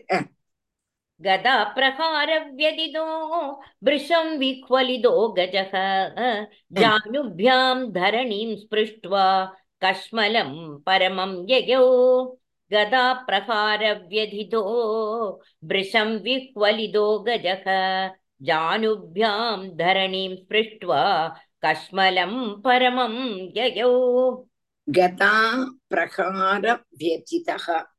गदा 1.21 1.63
प्रहार 1.63 2.51
व्यदिदो 2.53 3.61
वृषं 3.83 4.37
विह्वलिदो 4.37 5.27
गजः। 5.27 5.71
जानुभ्यां 6.71 7.91
धरणीं 7.91 8.55
स्पृष्ट्वा 8.55 9.51
कश्मलं 9.83 10.79
परमं 10.79 11.45
ययौ। 11.49 12.37
गदा 12.73 13.13
प्रहार 13.13 14.07
व्यदिदो 14.07 14.63
वृषं 15.63 16.17
विह्वलिदो 16.17 17.19
गजः। 17.19 18.09
जानुभ्यां 18.41 19.77
धरणीं 19.77 20.35
स्पृष्ट्वा 20.35 21.35
कश्मलं 21.65 22.61
परमं 22.61 23.47
ययौ। 23.57 24.47
गदा 24.89 25.65
प्रहारव्यथितः 25.89 27.94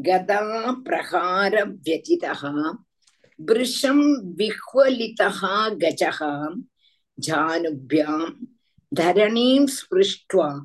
गदाप्रहारव्यतितः 0.00 2.72
वृषं 3.40 4.36
विह्वलितः 4.36 5.68
गजः 5.68 6.18
जानुभ्यां 7.18 8.46
धरणीं 8.94 9.66
स्पृष्ट्वा 9.66 10.64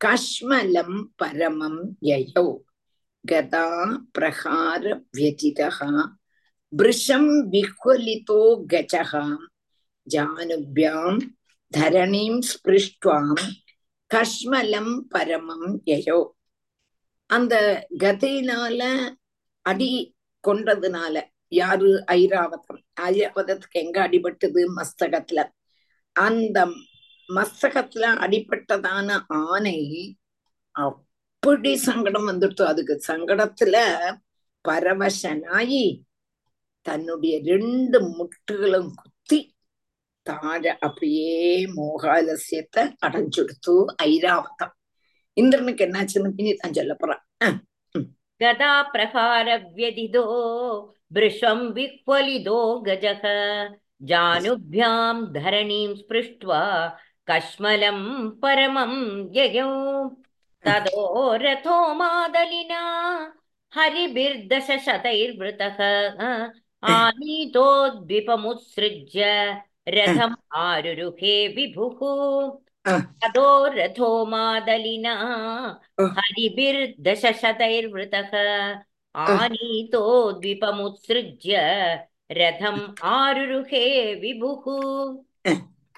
कश्मलं 0.00 1.04
परमं 1.04 1.94
ययौ। 2.02 2.64
गदा 3.26 3.98
प्रहारव्यतितः 4.14 6.02
वृषं 6.74 7.50
विह्वलितो 7.50 8.56
गजः 8.56 9.36
जानुभ्यां 10.08 11.18
धरणीं 11.72 12.40
स्पृष्ट्वा 12.40 13.34
कश्मलं 14.10 15.00
परमं 15.00 15.78
ययौ। 15.88 16.36
அந்த 17.34 17.54
கதையினால 17.98 18.80
அடி 19.66 19.90
கொண்டதுனால 20.44 21.14
யாரு 21.52 21.90
ஐராவதம்? 22.12 22.80
ஐராவதத்துக்கு 23.00 23.78
எங்க 23.82 23.96
அடிபட்டது 24.08 24.60
மஸ்தகத்துல? 24.76 25.40
அந்த 26.16 26.58
மஸ்தகத்துல 27.28 28.04
அடிபட்டதான 28.24 29.08
ஆனை 29.42 29.78
அப்படி 30.76 31.72
சங்கடம் 31.86 32.28
வந்துடுத்து. 32.28 32.62
அதுக்கு 32.62 32.94
சங்கடத்துல 33.08 33.76
பரவசனாயி 34.64 35.84
தன்னுடைய 36.86 37.34
ரெண்டு 37.44 37.98
முட்டுகளும் 38.16 38.90
குத்தி 39.00 39.40
தாழ 40.26 40.62
அப்படியே 40.80 41.66
மோகாலசியத்தை 41.76 42.84
அடைஞ்சுடுத்து 43.06 43.74
ஐராவதம். 44.02 44.74
இந்திரனுக்கு 45.37 45.85
என்னாச்சுன்னு 45.85 46.35
பின்னி 46.35 46.53
தான் 46.53 46.73
சொல்ல 46.73 46.93
போறான் 46.93 47.19
அஹ், 47.41 47.59
गदा 48.41 48.89
प्रहार 48.93 49.69
व्यदितो 49.75 50.23
वृषं 51.13 51.73
विह्वलितो 51.73 52.79
गजः 52.81 53.21
जानुभ्यां 54.01 55.33
धरणीं 55.33 55.95
स्पृष्ट्वा 55.95 56.97
कश्मलं 57.27 58.29
परमं 58.39 59.27
ययौ 59.33 60.09
ततो 60.63 61.37
रथो 61.37 61.93
मादलिना 61.93 62.81
हरिभिर्दशशतैर्वृतः 63.73 65.77
आनीतोद्विपमुत्सृज्य 66.83 69.23
रथम् 69.89 70.35
आरुरुहे 70.57 71.47
विभुः 71.47 72.03
அஹ், 72.03 72.57
ततो 73.23 73.45
रथो 73.75 74.09
मादलिना 74.31 75.13
அஹ், 75.99 76.11
हरिभिर्दशशतैर्वृतः 76.17 78.31
आनीतो 79.15 80.01
द्विपमुत्सृज्य 80.41 81.53
रथम् 82.39 82.81
आरुरुहे 83.13 83.85
विभुः 84.21 84.65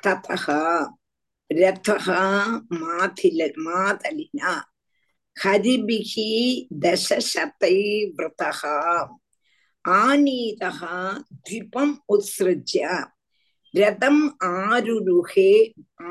ततः 0.04 0.46
रथः 1.52 2.08
माथिल 2.82 3.40
मातलिना 3.66 4.52
हरिभिः 5.38 6.14
दशशतैर्वृतः 6.86 8.62
आनीतः 9.86 10.80
द्विपम् 11.48 11.94
उत्सृज्य 12.16 12.82
ரதம் 13.75 14.25
ஆருருகே 14.59 15.51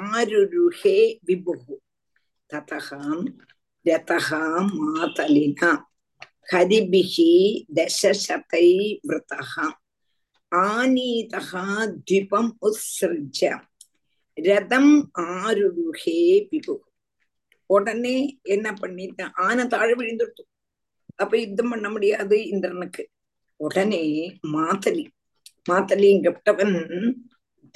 ஆருருகே 0.08 0.98
விபுகு 1.24 1.76
ததகாம் 2.50 3.24
ரதகாம் 3.86 4.72
மாதலினா 4.80 5.72
ஹரிபிகி 6.52 7.32
தசசதை 7.78 8.68
விரதகா 9.06 9.68
ஆனீதகா 10.52 11.66
துவம் 12.10 12.52
உத்ஸ்ருஜ 12.62 13.40
ரதம் 14.38 14.94
ஆருருகே 15.30 16.20
விபுகு 16.52 16.88
உடனே 17.70 18.18
என்ன 18.54 18.68
பண்ணிட்டான் 18.82 19.36
ஆனை 19.40 19.64
தாழ 19.68 19.90
விழுந்துருத்தும் 19.94 20.50
அப்ப 21.16 21.34
யுத்தம் 21.38 21.72
பண்ண 21.72 21.88
முடியாது 21.90 22.38
இந்திரனுக்கு 22.48 23.04
உடனே 23.60 24.06
மாத்தலி 24.54 25.06
மாத்தலிங்கப்பட்டவன் 25.70 26.76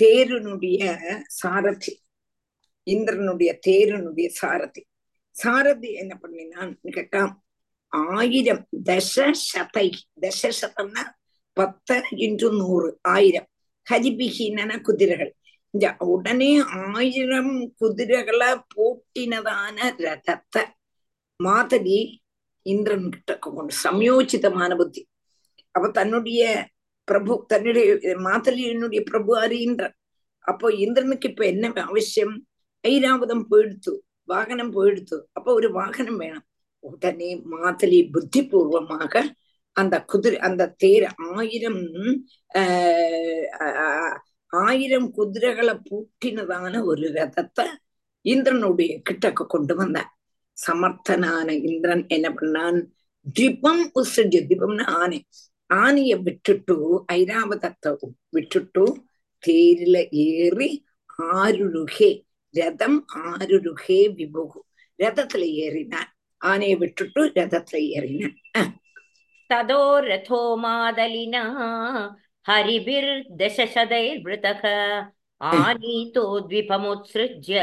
தேருனுடைய 0.04 0.98
சாரதி. 1.28 2.02
இந்திரனுடைய 2.84 3.60
தேருனுடைய 3.68 4.28
சாரதி. 4.28 4.86
சாரதி 5.32 5.92
என்ன 5.92 6.20
பண்ணினான்னு 6.22 6.90
கேட்டா 6.90 7.44
ஆயிரம் 7.88 8.68
தசசதை. 8.84 9.94
தசசதம்னா 10.22 10.32
தச 10.76 11.10
பத்து 11.54 12.04
இன்று 12.10 12.52
நூறு 12.52 13.00
ஆயிரம். 13.02 13.48
ஹரிபிகின 13.92 14.82
குதிரைகள். 14.82 15.36
இந்த 15.70 15.96
உடனே 15.98 16.62
ஆயிரம் 16.94 17.74
குதிரைகளை 17.78 18.54
போட்டினதான 18.54 19.92
ரதத்தை 19.98 20.64
மாதிரி 21.36 22.22
இந்திரன் 22.62 23.10
கிட்ட 23.10 23.40
கொண்டு 23.40 23.74
சமயோச்சிதமான 23.84 24.78
புத்தி. 24.78 25.08
அப்ப 25.72 25.92
தன்னுடைய 25.92 26.70
பிரபு 27.10 27.34
தன்னுடைய 27.48 27.88
மாதலியினுடைய 28.28 29.02
பிரபு 29.12 29.32
அறிகின்றார். 29.44 29.96
அப்போ 30.48 30.68
இந்திரனுக்கு 30.84 31.30
இப்ப 31.30 31.44
என்ன 31.54 31.84
அவசியம்? 31.92 32.36
ஐராவதம் 32.84 33.46
போயிடுத்து 33.52 33.94
வாகனம் 34.32 34.72
போயிடுத்து 34.76 35.18
அப்போ 35.34 35.50
ஒரு 35.60 35.68
வாகனம் 35.72 36.20
வேணும். 36.24 36.46
உடனே 36.84 37.30
மாத்தலி 37.54 38.00
புத்தி 38.14 38.42
பூர்வமாக 38.50 39.14
அந்த 39.76 39.96
குதிரை 40.12 40.38
அந்த 40.48 40.64
தேர் 40.84 41.06
ஆயிரம் 41.32 41.82
ஆஹ் 42.60 44.16
ஆயிரம் 44.54 45.08
குதிரைகளை 45.18 45.74
பூட்டினதான 45.88 46.84
ஒரு 46.90 47.06
ரதத்தை 47.18 47.66
இந்திரனுடைய 48.26 48.94
கிட்டக்கு 49.08 49.44
கொண்டு 49.48 49.74
வந்தான் 49.76 50.10
சமர்த்தனான 50.58 51.48
இந்திரன் 51.70 52.04
என்ன 52.16 52.28
பண்ணான்? 52.40 52.80
திபம் 53.40 53.84
உசஜ 54.00 54.36
திபம்னு 54.50 54.86
ஆனை 55.02 55.20
ಆನೆಯ 55.68 56.16
ಬಿಟ್ಟಿಟ್ಟು 56.16 57.06
ಐರಾವತತ್ವವು 57.12 58.08
ಬಿಟ್ಟಿಟ್ಟು 58.30 58.84
ತೇರಿಲ 59.44 59.98
ಏರಿ 60.12 60.70
ஆருருகே 61.24 62.24
ரதம் 62.54 63.06
ஆருருகே 63.16 64.00
விபுகு. 64.18 64.60
ரதத்துல 65.04 65.44
ஏறினான். 65.64 66.12
ஆனையை 66.46 66.78
விட்டுட்டு 66.78 67.28
ரதத்துல 67.36 67.80
ஏறினான். 67.96 68.72
ததோ 69.54 70.00
ரதோ 70.00 70.60
மாதலினா 70.64 71.44
ஹரிபிர் 72.50 73.12
தசசதைர் 73.38 74.22
விருதக 74.22 74.64
ஆனீதோ 75.44 76.26
த்விபமுத்ஸ்ருஜ்ய 76.50 77.58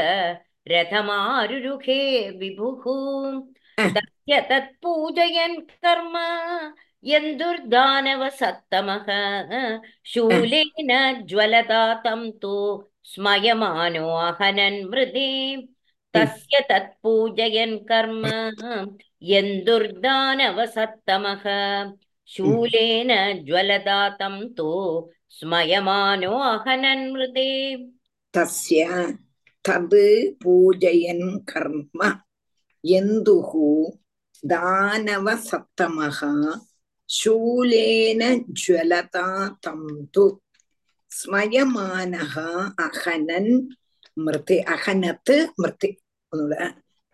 ரதமாருருகே 0.69 2.01
விபுகு. 2.41 2.95
தத் 4.25 4.73
பூஜயன் 4.81 5.65
கர்ம 5.79 6.17
यन्दुर्दानवसत्तमः 7.12 9.06
शूलेन 10.12 10.90
ज्वलता 11.28 11.82
तं 12.04 12.30
तु 12.42 12.54
स्मयमानो 13.12 14.06
अहनन् 14.28 14.78
मृदे 14.90 15.28
तस्य 16.16 16.60
तत्पूजयन् 16.70 17.76
कर्म 17.90 18.24
यन्दुर्दानवसत्तमः 19.32 21.44
शूलेन 22.34 23.10
ज्वलता 23.46 23.98
तं 24.20 24.36
तु 24.58 24.68
स्मयमानो 25.38 26.32
अहनन् 26.52 27.10
मृदे 27.12 27.50
तस्य 28.36 28.84
तद् 29.68 29.96
पूजयन् 30.42 31.26
कर्म 31.52 32.00
यन्दुः 32.92 33.50
दानवसप्तमः 34.52 36.20
शूलेन 37.09 38.21
ज्वलता 38.61 39.25
तं 39.65 39.81
तु 40.15 40.25
स्मयमानः 41.11 42.35
अहनन् 42.85 43.51
मृति 44.25 44.57
अहनत् 44.75 45.31
मृति 45.61 45.91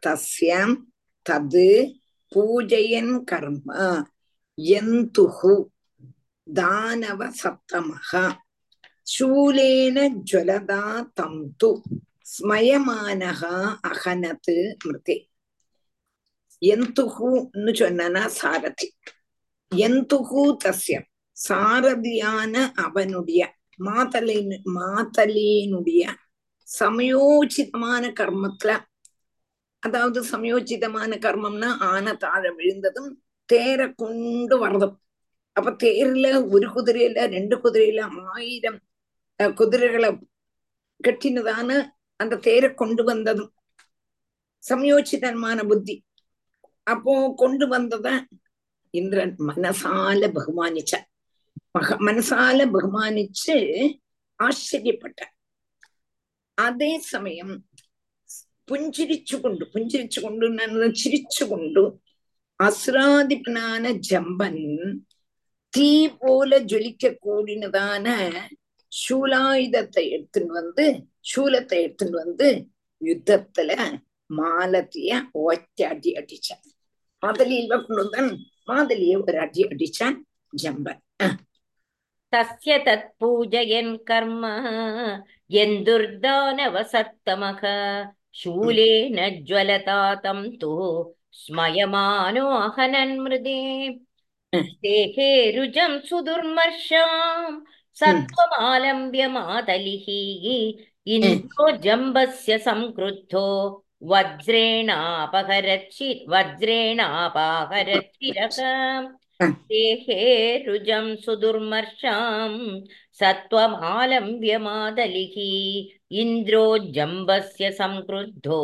तस्य 0.03 0.65
तद् 1.25 1.59
पूजयन् 2.31 3.13
कर्म 3.31 3.57
यन्तुः 4.57 5.39
दानवसप्तमः 6.47 8.11
शूलेन 9.07 9.97
ज्वलदा 10.29 10.81
तं 11.17 11.35
तु 11.61 11.71
ஸ்மயமானக 12.33 13.41
அகனத்து 13.89 14.53
மிருதி 14.85 15.15
எந்துகுன்னு 16.61 17.71
சொன்னா 17.79 18.23
சாரதி 18.37 18.87
எந்துகு 19.71 20.43
தசிய 20.63 20.95
சாரதியான 21.37 22.55
அவனுடைய 22.75 23.41
மாதலின் 23.79 24.53
மாதலியினுடைய 24.75 26.03
சமயோச்சிதமான 26.67 28.03
கர்மத்துல 28.19 28.71
அதாவது 29.83 30.19
சமயோச்சிதமான 30.23 31.11
கர்மம்னா 31.17 31.69
ஆன 31.79 32.13
தாழ 32.13 32.51
விழுந்ததும் 32.51 33.09
தேரை 33.49 33.87
கொண்டு 33.93 34.55
வரதும். 34.57 34.95
அப்ப 35.55 35.71
தேர்ல 35.83 36.27
ஒரு 36.51 36.67
குதிரையில 36.67 37.25
ரெண்டு 37.27 37.55
குதிரையில 37.55 38.01
ஆயிரம் 38.33 38.79
குதிரைகளை 39.55 40.09
கட்டினதான 41.03 41.69
அந்த 42.19 42.35
தேரை 42.37 42.73
கொண்டு 42.73 43.03
வந்ததும். 43.03 43.51
சமயோச்சிதமான 44.63 45.67
புத்தி. 45.67 45.95
அப்போ 46.83 47.33
கொண்டு 47.37 47.67
வந்தத 47.67 48.07
இந்திரன் 48.94 49.34
மனசால 49.48 50.20
பகுமானிச்ச 50.36 50.92
மக 51.74 51.96
മനസാല 52.00 52.58
ബഹുമാനിച്ച് 52.74 53.56
ആശ്ചര്യപ്പെട്ട 54.40 55.18
അതേ 56.58 56.92
സമയം 57.12 57.50
പുഞ്ചിരിച്ചുകൊണ്ട് 58.68 59.64
പുഞ്ചിരിച്ചുകൊണ്ട് 59.74 60.46
ഞാൻ 60.54 60.70
ചിരിച്ചുകൊണ്ട് 60.94 61.82
അസ്രാദിപനാന 62.60 63.84
ജമ്പൻ 64.08 64.56
தீ 65.72 65.90
போல 66.20 66.58
ஜொலிக்க 66.70 67.12
கூடினதான 67.18 68.06
சூலாயுதத்தை 68.92 70.04
எடுத்துட்டு 70.10 70.52
வந்து 70.52 70.84
சூலத்தை 71.30 71.78
எடுத்துட்டு 71.82 72.18
வந்து 72.18 72.48
யுத்தத்துல 73.00 73.70
மாலத்திய 74.30 75.10
ஒற்ற 75.42 75.88
அடி 75.88 76.10
அடிச்சான் 76.12 76.64
மாதலியில 77.22 77.76
கொண்டு 77.82 78.02
வந்தான் 78.02 78.30
மாதலிய 78.70 79.16
ஒரு 79.24 79.38
அடி 79.46 79.62
அடிச்சான் 79.72 80.18
ஜம்பன் 80.52 81.02
तस्य 82.32 82.76
तत्पूजयन् 82.86 83.92
कर्म 84.08 84.42
यन्दुर्दानवसत्तमः 85.50 87.60
शूलेन 88.40 89.18
ज्वलता 89.48 89.98
तं 90.24 90.40
तु 90.60 90.70
स्मयमानो 91.42 92.44
अहनन्मृदे 92.58 93.58
देहे 94.52 95.28
रुजं 95.56 95.98
सुदुर्मर्षां 96.08 97.08
सत्त्वमालम्ब्य 97.96 99.26
मातलिः 99.36 100.06
इन्द्रो 101.16 101.70
जम्बस्य 101.86 102.58
संक्रुद्धो 102.68 103.46
वज्रेणापहरचि 104.09 106.07
वज्रेणापाहरचिरः 106.29 108.57
देहे 109.41 110.23
रुजं 110.65 111.05
सुदुर्मर्षां 111.25 112.49
सत्त्वमालम्ब्यमादलिः 113.19 115.35
इन्द्रो 116.21 116.63
जम्बस्य 116.97 117.71
संक्रुद्धो 117.81 118.61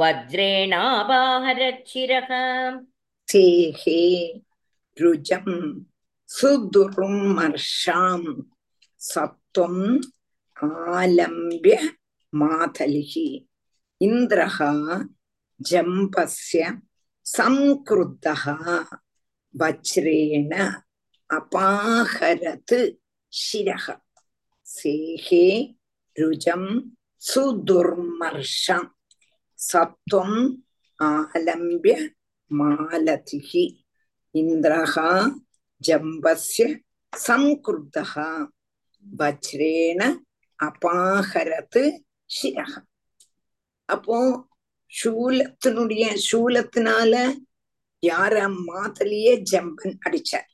वज्रेणापाहरचिरः 0.00 1.00
देहे 3.34 4.02
रुजं 5.02 5.48
सुदुर्मर्षां 6.38 8.20
सत्त्वम् 9.00 9.82
आलम्ब्य 10.98 11.74
मातलिः 12.32 13.14
இந்திரஹ 14.00 14.58
ஜம்பஸ்ய 15.60 16.64
சம்கிருத்தः 17.26 18.44
வஜ்ரேண 19.54 20.52
அபாகரத்து 21.30 22.78
சிரக 23.32 23.86
சேகே 24.66 25.46
ருஜம் 26.16 26.70
சுதுர்மர்ஷம் 27.22 28.88
சத்வம் 29.58 30.38
ஆலம்பிய 31.00 31.94
மாலதிகி 32.50 33.64
இந்திரஹா 34.34 35.10
ஜம்பஸ்ய 35.80 36.66
சம்கிருத்தः 37.12 38.14
வஜ்ரேண 39.04 40.00
அபாகரத்து 40.58 41.82
சிரக 42.30 42.72
அப்போ 43.88 44.18
சூலத்தினுடைய 44.90 46.04
சூலத்தினால 46.28 47.14
யார 48.02 48.34
மாதலியே 48.68 49.32
ஜம்பன் 49.50 49.96
அடிச்சார். 50.06 50.48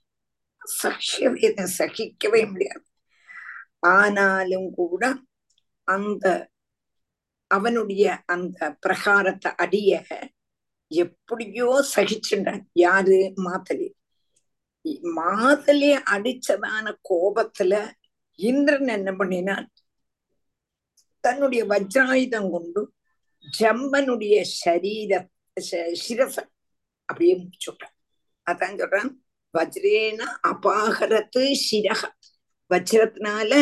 சகிக்கவே 0.82 1.48
சகிக்கவே 1.78 2.40
முடியாது. 2.50 2.84
ஆனாலும் 3.94 4.68
கூட 4.74 5.02
அந்த 5.88 6.26
அவனுடைய 7.50 8.04
அந்த 8.26 8.58
பிரகாரத்தை 8.86 9.50
அடிய 9.54 9.92
எப்படியோ 10.90 11.68
சகிச்சுட்டான். 11.94 12.62
யாரு? 12.72 13.18
மாதலி. 13.46 13.88
மாதலி 15.18 15.90
அடிச்சதான 16.14 16.86
கோபத்துல 17.08 17.74
இந்திரன் 18.38 18.88
என்ன 18.88 19.10
பண்ணினான்? 19.12 19.68
தன்னுடைய 21.24 21.62
வஜ்ராயுதம் 21.64 22.50
கொண்டு 22.50 22.82
ஜம்பனுடைய 23.58 24.40
சரீர 24.40 25.28
சிரச 26.08 26.36
அப்படியே 27.04 27.48
சொல்றான் 27.64 27.94
அதான் 28.50 28.78
சொல்றான் 28.80 29.10
வஜ்ரேன 29.54 30.20
அபாகரத்து 30.48 31.42
சிரக 31.66 32.02
வஜ்ரத்தினால 32.70 33.52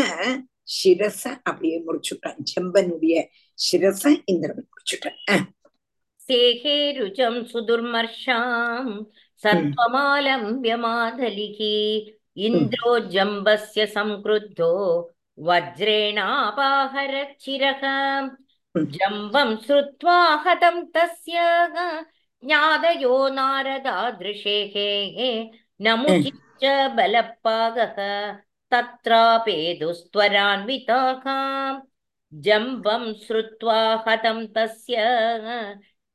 சிரச 0.85 1.23
அப்படியே 1.43 1.83
முடிச்சுட்டான். 1.87 2.39
ஜம்பனுடைய 2.53 3.27
சிரச 3.59 4.23
இந்திரன் 4.25 4.69
முடிச்சுட்டான். 4.69 5.45
சேகேருஜம் 6.29 7.41
சுதுர்மர்ஷாம் 7.53 8.93
சர்வமாலம்பிய 9.43 10.75
மாதலிகி 10.85 11.77
இந்திரோ 12.35 12.93
ஜம்பஸ்ய 13.15 13.85
சம்க்ருத்தோ 13.97 14.75
வஜ்ரேணாபாகர 15.39 17.13
சிரகம் 17.37 18.29
जम्बं 18.96 19.56
श्रुत्वा 19.66 20.18
हतं 20.48 20.76
तस्य 20.96 21.38
ज्ञादयो 22.44 23.14
नारदादृशेः 23.36 24.74
नमुचिश्च 25.86 26.66
बलपागः 26.98 27.96
तत्रापेदुस्त्वरान्विताः 28.72 31.26
जम्बं 32.46 33.04
श्रुत्वा 33.26 33.78
हतं 34.08 34.40
तस्य 34.56 34.96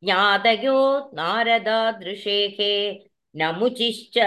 ज्ञादयो 0.03 0.79
नारदादृशेः 1.15 2.59
नमुचिश्च 3.43 4.19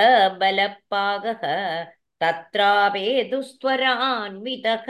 बलपागः 0.42 1.44
तत्रापेदुस्त्वरान्वितः 2.22 4.88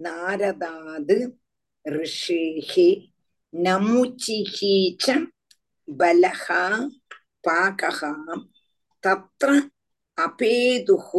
नारदाद् 0.00 1.12
ऋषेः 1.86 2.74
नमुचिः 3.54 4.58
च 5.00 5.26
बलः 5.90 6.46
पाकः 7.46 8.00
तत्र 9.04 9.70
अपेदुः 10.18 11.10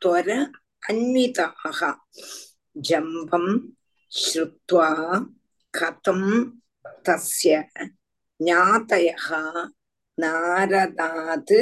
त्वर 0.00 0.30
अन्विताः 0.90 1.80
जम्बं 2.76 3.46
श्रुत्वा 4.12 4.88
கதம் 5.73 6.29
தஸ்ய 7.05 7.53
ஞாத்தயா 8.39 9.41
நாரதாது 10.17 11.61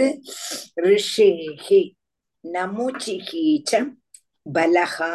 ரிஷேஹி 0.86 1.82
நமுச்சிகீச்ச 2.44 3.72
பலகா 4.46 5.12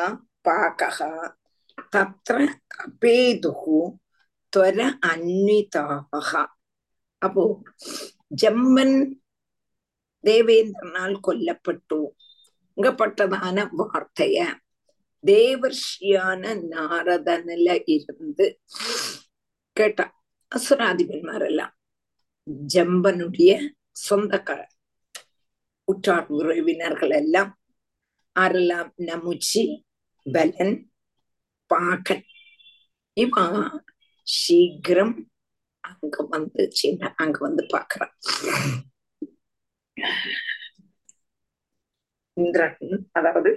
பாகா 0.47 1.11
தத்ர 1.93 2.37
அபேதுகு 2.85 3.79
துவர 4.53 4.81
அன்விதாக 5.11 6.31
அப்போ 7.23 7.45
ஜம்மன் 8.35 8.97
தேவேந்திரனால் 10.25 11.17
கொல்லப்பட்டு 11.21 11.99
இங்கப்பட்டதான 12.77 13.59
வார்த்தைய 13.79 14.39
தேவர்ஷியான 15.27 16.43
நாரதனில 16.71 17.69
இருந்து 17.87 18.47
கேட்டா 19.77 20.05
அசுராதிபன்மாரெல்லாம் 20.53 21.75
ஜம்பனுடைய 22.75 23.53
சொந்தக்காரர் 24.01 24.75
உற்றார் 25.89 26.29
உறவினர்கள் 26.29 27.11
எல்லாம் 27.11 27.53
ஆரெல்லாம் 28.37 28.91
நமுச்சி 29.07 29.63
பலன் 30.27 30.77
பாகன். 31.71 32.25
இவன் 33.17 33.61
சீக்கிரம் 34.27 35.15
அங்க 35.85 36.23
வந்து 36.29 36.63
சின்ன 36.73 37.13
அங்க 37.17 37.39
வந்து 37.39 37.63
பாக்குறான் 37.67 38.15
இந்திரன் 42.37 42.77
அதாவது 43.13 43.51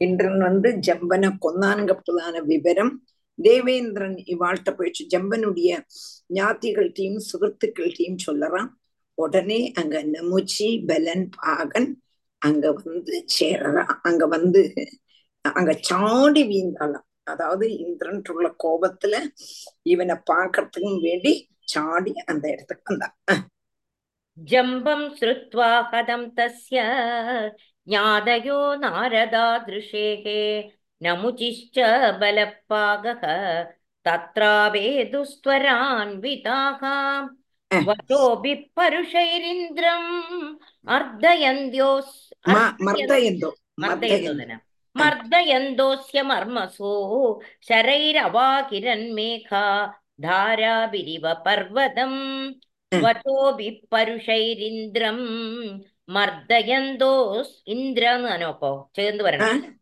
இன்றன் 0.00 0.38
வந்து 0.38 0.68
ஜம்பனை 0.86 1.28
கொன்னானுங்கப்பதான 1.44 2.42
விவரம். 2.44 2.92
தேவேந்திரன் 3.38 4.16
இவாழ்த்த 4.34 4.68
போயிடுச்சு 4.70 5.04
ஜம்பனுடைய 5.14 5.70
ஞாத்திகள்கிட்டையும் 6.34 7.24
சுகத்துக்கள்கிட்டையும் 7.30 8.22
சொல்லறான். 8.26 8.70
உடனே 9.18 9.60
அங்க 9.72 9.96
நமுச்சி 10.14 10.68
பலன் 10.86 11.26
பாகன் 11.36 11.90
அங்க 12.42 12.72
வந்து 12.72 13.14
சேரறான் 13.38 13.94
அங்க 14.02 14.24
வந்து 14.26 14.62
அங்க 15.40 15.72
சாடி 15.80 16.42
வீந்தாளாம் 16.44 17.06
அதாவது 17.24 17.66
இந்திரன் 17.76 18.22
உள்ள 18.32 18.48
கோபத்துல 18.64 19.14
இவனை 19.82 20.16
பாக்கிறதுக்கும் 20.30 21.00
வேண்டி 21.00 21.32
சாடி 21.64 22.12
அந்த 22.24 22.44
இடத்துக்கு 22.50 22.90
வந்தான். 22.92 23.14
ஜம்பம் 24.38 25.06
ஸ்ருத்வா 25.18 25.70
ஹதம் 25.90 26.28
தஸ்ய 26.36 26.80
ज्ञादयो 27.88 28.58
नारदादृशेः 28.84 30.24
नमुचिश्च 31.02 31.76
बलपागः 32.20 33.22
तत्रावेदुस्त्वरान्विताः 34.06 36.82
वचोभिः 37.88 38.60
परुषैरिन्द्रम् 38.76 40.10
अर्धयन्त्योस् 40.96 42.14
मर्दयन्तो 42.48 43.50
मर्दयन्तोऽस्य 44.96 46.18
मर्मसो 46.30 46.92
शरैरवाकिरन्मेघा 47.68 49.64
धाराभिरिव 50.26 51.24
पर्वतम् 51.44 52.18
वचोभिः 53.04 53.76
परुषैरिन्द्रम् 53.92 55.26
മർദ്ദയന്തോസ് 56.08 57.68
ഇന്ദ്ര 57.68 58.12
എന്ന് 58.12 58.28
തന്നെ 58.28 58.46
അപ്പോ 58.46 58.90
ചേർന്ന് 58.94 59.24
പറയണം 59.24 59.74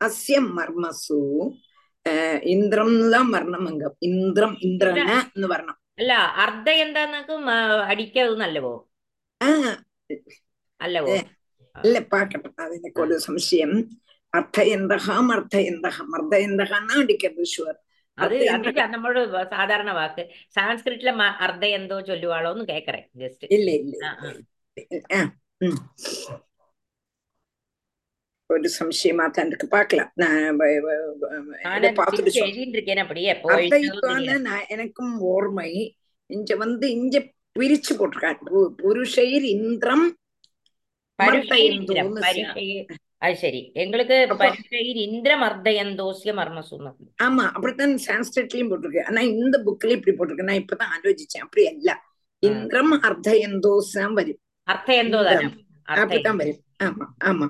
അസ്യ 0.00 0.38
മർമ്മസു 0.48 1.52
ഇന്ദ്രം 2.46 2.90
എന്നുള്ളതാണ് 2.90 3.30
മരണം 3.30 3.68
അംഗം 3.68 3.92
ഇന്ദ്രം 4.08 4.58
ഇന്ദ്രന് 4.62 5.00
എന്ന് 5.28 5.46
പറഞ്ഞു 5.46 5.74
അല്ല 6.00 6.12
അർദ്ധ 6.42 6.68
എന്താന്നൊക്കെ 6.82 7.32
അടിക്കാതെ 7.86 8.34
നല്ലവോ 8.40 8.86
அல்லவோ? 10.80 11.14
இல்ல 11.76 11.98
பாக்கட்டும் 12.10 12.60
அது 12.64 12.74
எனக்கு 12.74 13.00
ஒரு 13.00 13.16
சம்சயம். 13.26 13.76
அர்த்த 14.32 14.62
எந்தகம் 14.76 15.30
அர்த்த 15.32 15.56
எந்தகம். 15.70 16.12
அர்த்த 16.12 16.36
எந்தகம்னா 16.46 16.96
அடிக்கிறது 17.02 17.46
ஷுவர் 17.54 17.78
அது 18.18 18.36
நம்மளோட 18.92 19.40
സാധാരണ 19.50 19.90
വാക്ക് 19.92 20.22
സാൻസ്ക്രിറ്റിലെ 20.56 21.12
അർദ്ധ 21.46 21.64
എന്തോ 21.78 21.96
ചൊല്ലുവാളോ 22.00 22.50
എന്ന് 22.54 22.66
കേക്കറേ 22.68 23.02
ജസ്റ്റ് 23.14 23.52
ഇല്ല 23.56 23.70
ഇല്ല 23.78 24.04
ഒരു 28.50 28.68
സംശയമാ 28.78 29.24
തനിക്ക് 29.28 29.66
പാക്കലാം 29.66 30.10
എനിക്കും 34.70 35.08
ഓർമ്മ 35.30 35.64
இங்க 36.30 36.54
வந்து 36.56 36.86
இங்க 36.90 37.16
பிരിച്ചു 37.56 37.92
കൊടുക്കാറ് 37.94 38.60
പുരുഷയിൽ 38.82 39.44
ഇന്ദ്രം 39.56 40.02
அது 43.18 43.34
சரி. 43.36 43.60
எங்களுக்கு 43.74 44.16
பரிசையில் 44.38 44.98
இந்திர 45.06 45.32
மர்தயம் 45.38 45.92
தோசிய 46.00 46.32
மர்மசூன்னு 46.38 46.90
ஆமா 47.22 47.44
அப்படித்தான் 47.56 47.94
சான்ஸ்கிரிட்லயும் 48.06 48.70
போட்டிருக்கு. 48.70 49.02
ஆனா 49.08 49.20
இந்த 49.20 49.62
புக்ல 49.66 49.94
இப்படி 49.96 50.14
போட்டிருக்கு. 50.16 50.48
நான் 50.48 50.62
இப்பதான் 50.62 50.92
ஆலோசிச்சேன். 50.96 51.44
அப்படி 51.46 51.64
அல்ல. 51.68 51.90
இந்திரம் 52.42 52.92
அர்த்தயந்தோசாம் 53.02 54.16
வரும். 54.18 54.40
அர்த்தயந்தோ 54.68 55.20
அப்படித்தான் 55.82 56.36
வரும். 56.36 56.60
ஆமா 56.84 57.06
ஆமா. 57.24 57.46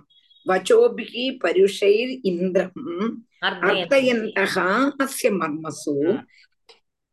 வச்சோபிகி 0.46 1.24
பருஷைர் 1.44 2.12
இந்திரம். 2.22 2.72
அர்த்தயந்தகா 3.40 4.68
அஸ்ய 5.04 5.30
மர்மசு. 5.40 5.94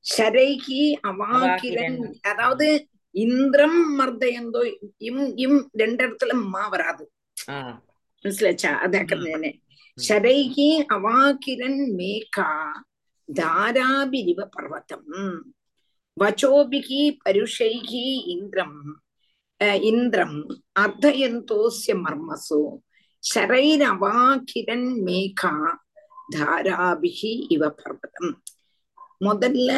ஆ. 0.02 0.04
ശരൈഹി 0.04 0.80
അവാകിരൻ 1.04 1.92
അവാകിരൻ. 1.92 1.96
അതായത് 2.30 2.68
ഇന്ദ്രം 3.14 3.72
മർദ്ദയന്തോ 3.98 4.60
ഇം 5.02 5.16
ഇം 5.38 5.52
രണ്ടിടത്തിലും 5.80 6.40
മാ 6.52 6.64
വരാത് 6.72 7.04
ആ 7.48 7.56
മനസ്സിലാച്ചാ 8.24 8.70
അതാക്കുന്നതിനെ 8.84 9.50
ശരൈഹി 9.98 10.66
അവാകിരൻ 10.94 11.76
മേഘ 11.96 12.36
ധാരാഭിരിവ 13.28 14.40
പർവതം 14.52 15.02
വചോഭിഹി 16.16 17.02
പരുഷൈഹി 17.22 18.04
ഇന്ദ്രം 18.34 18.72
ആ, 19.60 19.68
ഇന്ദ്രം 19.88 20.32
അർദ്ധയന്തോസ്യ 20.76 21.92
മർമ്മസു 22.02 22.60
ശരൈരവാകിരൻ 23.22 24.82
മേഘ 25.04 25.42
ധാരാഭിഹി 26.34 27.32
ഇവ 27.50 27.62
പർവതം 27.76 28.26
முதல்ல 29.23 29.71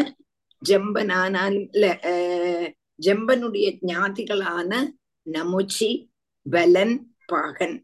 ஜம்பனானால 0.61 1.81
அஹ், 2.09 2.69
ஜம்பனுடைய 2.99 3.67
ஞாதிகளான 3.85 4.71
நமுச்சி 5.27 5.89
பலன் 6.45 6.95
பாகன். 7.25 7.75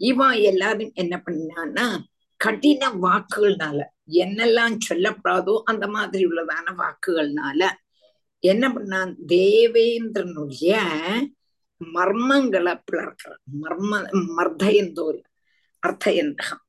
இவா 0.00 0.42
எல்லாரும் 0.42 0.92
என்ன 0.94 1.22
பண்ணான்னா 1.26 1.86
கடின 2.40 2.82
வாக்குகள்னால 3.02 3.78
என்னெல்லாம் 4.18 4.76
சொல்லப்படாதோ 4.88 5.62
அந்த 5.64 5.86
மாதிரி 5.88 6.22
உள்ளதான 6.26 6.66
வாக்குகள்னால 6.76 7.60
என்ன 8.42 8.64
பண்ணான்? 8.68 9.10
தேவேந்திரனுடைய 9.28 10.74
மர்மங்களை 11.80 12.74
பிளர்க்கிற 12.86 13.32
மர்ம 13.60 13.90
மர்தயந்தோல் 14.36 15.20
அர்த்தயந்தகம். 15.82 16.62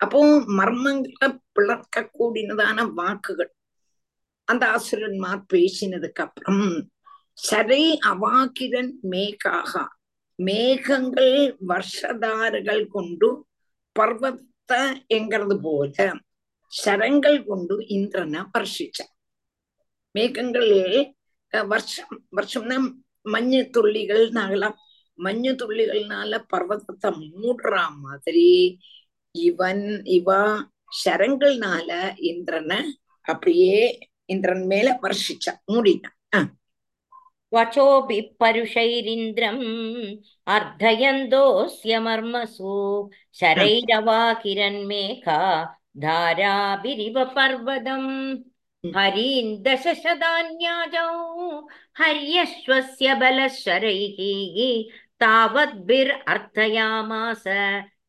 அப்போ 0.00 0.18
மர்மங்களை 0.58 1.28
பிளர்க்க 1.52 2.10
கூடினதான 2.18 2.84
வாக்குகள் 2.94 3.52
அந்த 4.48 4.64
அசுரன்மார் 4.76 5.42
பேசினதுக்கு 5.52 6.22
அப்புறம் 6.26 6.64
சரை 7.38 7.84
அவாகிரன் 8.10 8.92
மேகாகா 9.12 9.84
மேகங்கள் 10.38 11.34
வருஷதாறுகள் 11.70 12.82
கொண்டு 12.86 13.28
பர்வத்தை 13.96 14.80
எங்கிறது 15.16 15.56
போல 15.62 16.08
சரங்கள் 16.72 17.38
கொண்டு 17.44 17.74
இந்திரனை 17.96 18.40
வர்ஷிச்ச. 18.54 18.98
மேகங்கள் 20.14 20.72
வருஷம் 21.52 22.14
வருஷம்னா 22.36 22.76
மஞ்சு 23.26 23.60
துள்ளிகள் 23.70 24.24
நாகலாம். 24.30 24.76
மஞ்சு 25.18 25.52
துள்ளிகள்னால 25.60 26.32
பர்வதத்தை 26.52 27.10
மூடுற 27.30 27.72
மாதிரி 28.02 28.48
இவன் 29.34 29.84
இவா 30.18 30.42
சரங்கள்னால 31.04 31.90
இந்திரனை 32.30 32.78
அப்படியே 33.26 33.80
ഇന്ദ്രൻ 34.28 34.60
മേലെ 34.68 34.92
വർഷിച്ച 35.02 35.48
മൂടിട്ട 35.70 36.04
ആ 36.34 36.40
വചോപി 37.52 38.18
പരുഷൈരിന്ദ്രം 38.40 39.58
അർദ്ധയന്തോസ്യ 40.46 41.98
മർമ്മസു 41.98 42.74
ശരൈരവാ 43.32 44.20
കിരൺമേഘ 44.42 45.26
ധാരാഭിരിവ 45.98 47.16
പർവതം 47.36 48.04
ഹരീൻ 48.84 49.46
ദശശതാന്യാജൗ 49.64 51.12
ഹര്യശ്വസ്യ 51.98 53.08
ബലശരൈഹ 53.14 54.18
താവദ്ഭിർ 55.20 56.08
അർത്ഥയാമാസ 56.28 57.44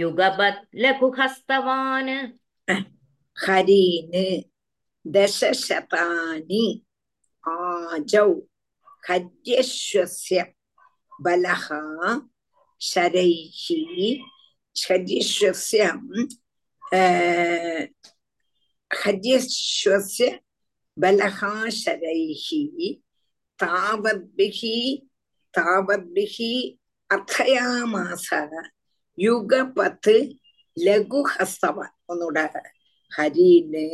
युगपत् 0.01 0.67
लघुहस्तवान् 0.83 2.13
हरीन् 3.37 4.45
दशशतानि 5.15 6.65
आजौ 7.49 8.31
हर्यश्वस्य 9.09 10.37
बलः 11.25 11.67
शरैः 12.91 13.63
हर्यश्वस्य 14.89 15.83
हर्यश्वस्य 18.91 20.39
बलः 20.99 21.41
शरैः 21.83 22.47
தாவத்பிகி 23.60 24.78
தாவத்பிகி 25.54 26.54
அர்த்தயாமாச 27.10 28.30
யுகபத் 29.18 30.12
லகுஹஸ்தவ 30.78 31.78
உன்னோட 32.12 32.38
ஹரின்னு 33.12 33.88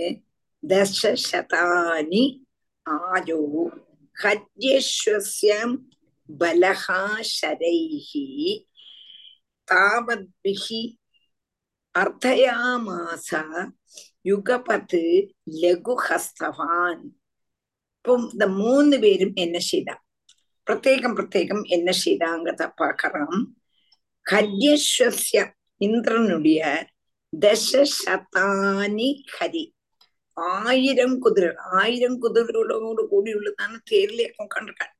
தசசதானி 0.64 2.24
ஆயோ 2.86 3.42
ஹஜ்யஸ்வசியம் 4.16 5.76
பலகா 6.30 7.04
ஷரைஹி 7.34 8.26
தாவத்பிகி 9.68 10.82
அர்த்தயாமாச 11.96 13.30
யுகபத் 14.30 15.00
லகுஹஸ்தவான் 15.62 17.04
ഇപ്പം 17.99 18.25
இந்த 18.33 18.47
மூணு 18.57 18.97
பேரும் 18.99 19.37
என்ன 19.37 19.59
செய்தா 19.71 19.95
பிரத்யேகம் 20.67 21.15
பிரத்யேகம் 21.15 21.63
என்ன 21.69 21.91
செய்தாங்கிறத 22.05 22.65
பார்க்கலாம் 22.77 23.39
ஹரியஸ்வஸ்ய 24.27 25.39
இந்திரனுடைய 25.81 26.61
தசசதானி 27.33 29.09
ஹரி 29.35 29.65
ஆயிரம் 30.37 31.17
குதிரை 31.19 31.51
ஆயிரம் 31.81 32.19
குதிரைகளோடு 32.19 33.03
கூடியுள்ளதான 33.11 33.73
தேர்ல 33.91 34.29
உட்காந்துருக்கான் 34.37 34.95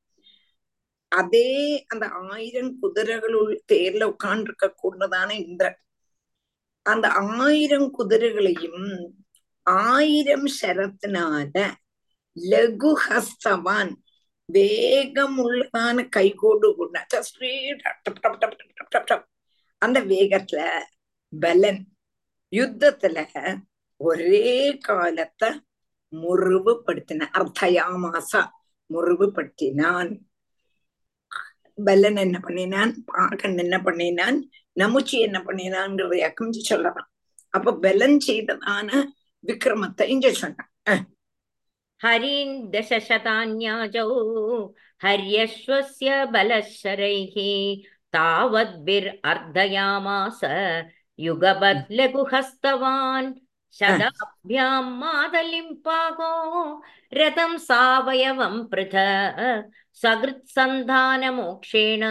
அதே 1.13 1.49
அந்த 1.87 2.05
ஆயிரம் 2.31 2.73
குதிரைகளுள் 2.83 3.55
தேர்ல 3.73 4.05
உட்கார்ந்துருக்க 4.09 4.67
கூடதான 4.83 5.31
இந்திரன் 5.41 5.79
அந்த 6.87 7.07
ஆயிரம் 7.39 7.89
குதிரைகளையும் 7.91 8.87
ஆயிரம் 9.91 10.49
சரத்தினால 10.61 11.57
லகுஹஸ்தவான். 12.36 13.92
வேகம் 14.46 15.38
உள்ளதான 15.38 16.08
கைகோடு 16.16 16.76
கொண்ட 16.76 17.06
ஸ்பீட் 17.12 17.82
அந்த 19.78 20.02
வேகத்துல 20.02 20.80
பலன். 21.30 21.88
யுத்தத்துல 22.52 23.18
ஒரே 23.98 24.78
காலத்தை 24.78 25.50
முறிவுபடுத்தின 26.14 27.28
அர்த்தயாமாசா 27.40 28.42
முறிவுபடுத்தினான். 28.94 30.20
பலன் 31.76 32.16
என்ன 32.16 32.40
பண்ணினான்? 32.40 33.04
பாகன் 33.06 33.58
என்ன 33.58 33.82
பண்ணினான்? 33.82 34.50
நமுச்சி 34.76 35.18
என்ன 35.20 35.40
பண்ணினான்ங்கிறத 35.40 36.16
அக்கமிச்சு 36.28 36.62
சொல்லலாம். 36.72 37.12
அப்ப 37.50 37.76
பலன் 37.76 38.18
செய்ததான 38.28 38.90
விக்ரமத்தை 39.48 40.04
இங்க 40.04 40.34
சொன்னான். 40.34 40.72
हरीन् 42.05 42.55
दशशतान्याजौ 42.73 44.09
हर्यश्वस्य 45.05 46.25
बलशरैः 46.33 47.37
तावद्भिरर्धयामास 48.15 50.41
युगपत् 51.27 51.93
लघुहस्तवान् 51.99 53.33
शताभ्यां 53.79 54.83
मातलिं 55.01 55.69
पागो 55.87 56.33
रथं 57.19 57.53
सावयवं 57.69 58.55
पृथ 58.73 58.95
सकृत्सन्धानमोक्षेण 60.03 62.03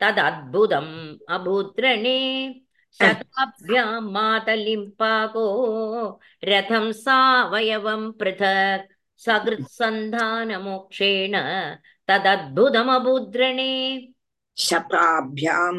तदद्भुतम् 0.00 0.94
अभूद्रणे 1.34 2.18
शताभ्यां 2.98 4.00
मातलिं 4.12 4.82
पागो 5.00 5.48
रथं 6.48 6.86
सावयवं 7.04 8.10
पृथक् 8.20 8.92
सकृत्सन्धानमोक्षेण 9.24 11.34
तदद्भुतमभूद्रणे 12.08 13.72
शताभ्यां 14.64 15.76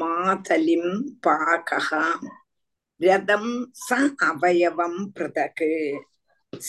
मातलिं 0.00 0.86
पाकः 1.26 1.88
रथं 3.04 3.46
स 3.86 3.88
अवयवं 4.28 4.94
पृथक् 5.16 5.62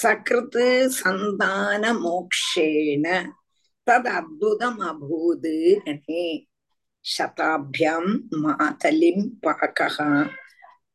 सकृत् 0.01 0.57
सन्तानमोक्षेण 0.99 3.05
तदद्भुतमभूत् 3.87 5.47
ரணே 5.87 6.25
शताभ्यां 7.13 8.03
मातलिं 8.43 9.19
पाकः 9.45 9.97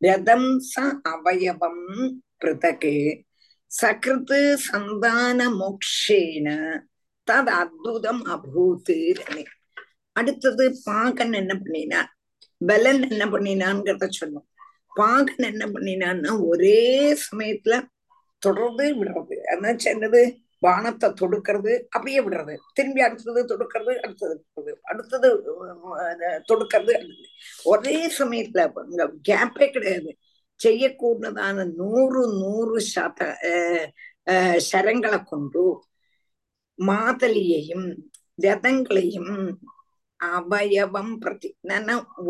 रथं 0.04 0.42
स 0.72 0.74
अवयवं 1.12 1.78
पृथक् 2.42 2.86
சகிருத் 3.73 4.35
சந்தான 4.65 5.39
மோக்ஷேன 5.59 6.47
தது 7.27 7.51
அத்புதம் 7.53 8.23
அபூத்து 8.33 8.97
அடுத்தது 10.15 10.65
பாகன் 10.85 11.33
என்ன 11.33 11.53
பண்ணினார் 11.55 12.09
பலன் 12.61 13.01
என்ன 13.07 13.23
பண்ணினான்ங்கிறத 13.25 14.07
சொன்னோம் 14.19 14.47
பாகன் 14.91 15.47
என்ன 15.47 15.65
பண்ணினான்னா 15.67 16.31
ஒரே 16.43 16.79
சமயத்துல 17.23 17.77
தொடர்ந்து 18.41 18.87
விடுறது 18.93 19.35
அதனால 19.49 19.75
என்னது 19.91 20.21
பானத்தை 20.63 21.07
தொடுக்கிறது 21.21 21.73
அப்படியே 21.91 22.19
விடுறது 22.19 22.53
திரும்பி 22.73 23.01
அடுத்தது 23.01 23.41
தொடுக்கிறது 23.45 23.93
அடுத்தது 24.03 24.35
அடுத்தது 24.83 25.29
தொடுக்கிறது 26.49 26.93
ஒரே 27.65 27.97
சமயத்துல 28.19 29.07
கேப்பே 29.21 29.67
கிடையாது 29.69 30.11
செய்யக்கூடதான 30.59 31.65
நூறு 31.79 32.21
நூறு 32.41 32.77
சத 32.93 33.19
சரங்களை 34.69 35.19
கொண்டு 35.31 35.63
மாதலியையும் 36.79 37.87
ரதங்களையும் 38.45 39.35
அவயவம் 40.19 41.13
பிரதி 41.23 41.49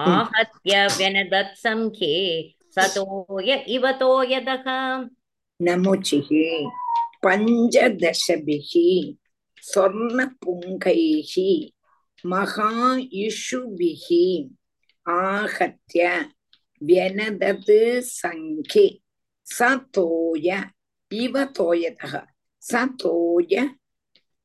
आहत्य 0.06 0.86
व्यनदत्सङ्ख्ये 0.98 2.16
सतोय 2.78 3.52
इव 3.76 3.86
तोयदः 4.02 4.66
नमुचिः 5.60 6.30
पञ्चदशभिः 7.26 8.72
स्वर्णपुङ्खैः 9.64 11.34
महायुषुभिः 12.24 14.06
आहत्य 15.06 16.10
व्यनदत् 16.82 17.74
सङ्ख्ये 18.12 18.88
सतोय 19.48 20.50
இவ 21.12 21.36
தோயதக 21.58 22.14
ச 22.64 22.72
தோய 23.02 23.54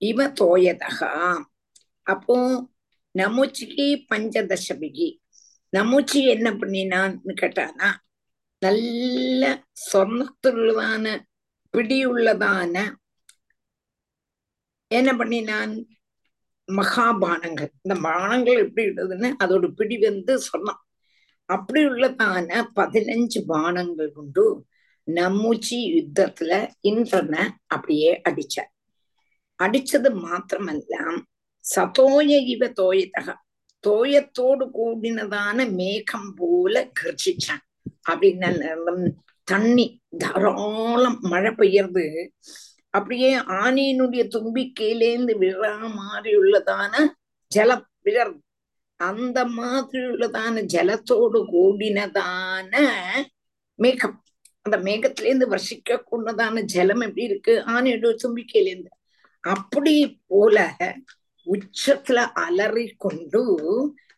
இவ 0.03 0.19
தோயதக 0.41 0.99
அப்போ 2.07 2.37
நமுச்சிக்கு 3.15 3.87
பஞ்சதசபிகி 4.11 5.09
நமுச்சி 5.76 6.20
என்ன 6.36 6.48
பண்ணினான்னு 6.52 7.36
கேட்டானா 7.42 7.90
நல்ல 8.60 9.64
சொர்ணத்துள்ளதான 9.94 11.06
பிடியுள்ளதான 11.78 12.76
என்ன 14.88 15.16
பண்ணினான்? 15.16 15.74
மகாபானங்கள். 16.68 17.70
இந்த 17.82 17.96
பானங்கள் 18.08 18.58
எப்படி 18.58 18.84
உள்ளதுன்னு 18.88 19.30
அதோட 19.44 19.66
பிடி 19.68 19.98
வந்து 19.98 20.40
சொன்னான். 20.40 20.82
அப்படி 21.50 21.82
உள்ளதான 21.86 22.50
பதினஞ்சு 22.76 23.40
பானங்கள் 23.48 24.12
கொண்டு 24.12 24.44
நம்மூச்சி 25.08 25.78
யுத்தத்துல 25.96 26.54
இந்திரனை 26.82 27.44
அப்படியே 27.68 28.22
அடிச்சார். 28.30 28.72
அடிச்சது 29.64 30.10
மாத்திரமல்ல 30.26 30.94
சதோய 31.76 32.32
இவ 32.46 32.66
தோயதக. 32.82 33.28
தோயத்தோடு 33.86 34.70
கூடினதான 34.74 35.72
மேகம் 35.72 36.34
போல 36.34 36.92
கர்ஜிச்சான். 37.02 37.64
அப்படின்னு 38.10 39.12
தண்ணி 39.44 40.02
தாராளம் 40.18 41.18
மழை 41.22 41.52
பெய்யறது. 41.52 42.28
அப்படியே 42.90 43.38
ஆனையினுடைய 43.38 44.28
தும்பிக்கையிலேந்து 44.28 45.38
விழா 45.38 45.78
மாதிரி 45.78 46.38
உள்ளதான 46.38 47.08
ஜலம் 47.48 47.88
விழறது. 48.06 48.44
அந்த 48.96 49.46
மாதிரி 49.46 50.04
உள்ளதான 50.04 50.62
ஜலத்தோடு 50.62 51.46
கூடினதான 51.52 52.88
மேகம். 53.76 54.24
அந்த 54.62 54.78
மேகத்திலேருந்து 54.78 55.58
வர்ஷிக்க 55.58 56.02
கொண்டதான 56.12 56.62
ஜலம் 56.62 57.00
எப்படி 57.00 57.24
இருக்கு? 57.24 57.64
ஆணையோட 57.68 58.16
தும்பிக்கையிலேருந்து 58.24 58.88
அப்படி 59.40 60.22
போல 60.28 60.76
உச்சத்துல 61.54 62.20
அலறி 62.46 62.88
கொண்டு 62.98 63.42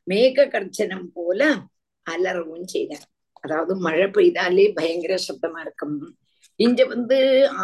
மேக 0.07 0.47
கர்ஜனம் 0.53 1.09
போல 1.13 1.41
அலறவும் 2.05 2.67
செய்தார். 2.73 3.05
அதாவது 3.43 3.73
மழை 3.75 4.07
பெய்தாலே 4.07 4.65
பயங்கர 4.73 5.13
சப்தமா 5.27 5.59
இருக்கும். 5.65 5.97
இங்க 6.59 6.81
வந்து 6.85 7.17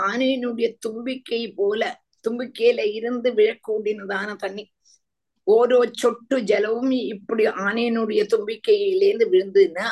ஆனையினுடைய 0.10 0.68
தும்பிக்கை 0.80 1.42
போல 1.60 1.82
தும்பிக்கையில 2.26 2.82
இருந்து 2.94 3.30
விழக்கூடினதான 3.34 4.36
தண்ணி. 4.36 4.64
ஓரோ 5.48 5.80
சொட்டு 6.02 6.36
ஜலமும் 6.50 6.92
இப்படி 7.14 7.44
ஆனையினுடைய 7.66 8.22
தும்பிக்கையிலேருந்து 8.34 9.26
விழுந்துன்னா 9.34 9.90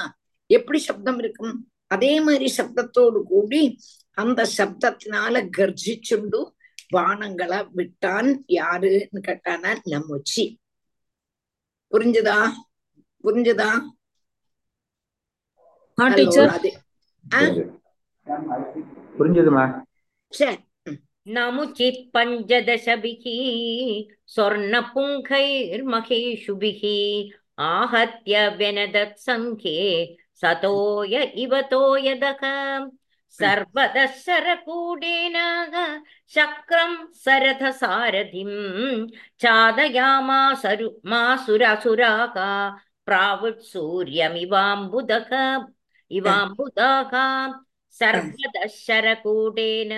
எப்படி 0.50 0.80
சப்தம் 0.80 1.20
இருக்கும்? 1.20 1.56
அதே 1.88 2.14
மாதிரி 2.22 2.48
சப்தத்தோடு 2.58 3.20
கூடி 3.32 3.62
அந்த 4.18 4.42
சப்தத்தினால 4.58 5.44
கர்ஜிச்சுண்டு 5.58 6.40
பானங்களை 6.91 7.67
விட்டான் 7.73 8.45
யாருன்னு 8.51 9.21
கேட்டானா 9.29 9.77
நம்மொச்சி 9.93 10.59
புரிஞ்சுதா 11.93 12.39
புரிஞ்சுதா 13.25 13.71
ஆ 15.99 16.01
ஹலோ 16.05 16.17
டீச்சர் 16.17 16.49
அது 16.49 16.71
ஆ 17.27 17.39
புரிஞ்சுதுமா 19.19 19.65
சரி 20.33 20.57
नमुचित् 21.27 22.03
पञ्चदशभिः 22.15 23.25
स्वर्णपुङ्खैर्महेषुभिः 24.35 26.83
आहत्य 27.67 28.49
व्यनदत् 28.59 29.21
सङ्ख्ये 29.21 29.85
सतोय 30.43 31.15
इव 31.45 31.53
तोयदः 31.71 32.43
सर्वतः 33.39 34.07
शरकूडेन 34.25 35.37
शक्रं 36.35 36.93
सरथसारथिं 37.25 38.51
चादयामासरु 39.43 40.89
मासुरसुराका 41.11 42.49
प्रावुट्सूर्यमिवाम्बुदक 43.07 45.33
इवाम्बुदाः 46.19 47.13
सर्वतः 48.01 48.67
शरकूटेन 48.85 49.93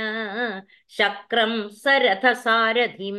शक्रं 0.99 1.53
सरथसारथिं 1.85 3.19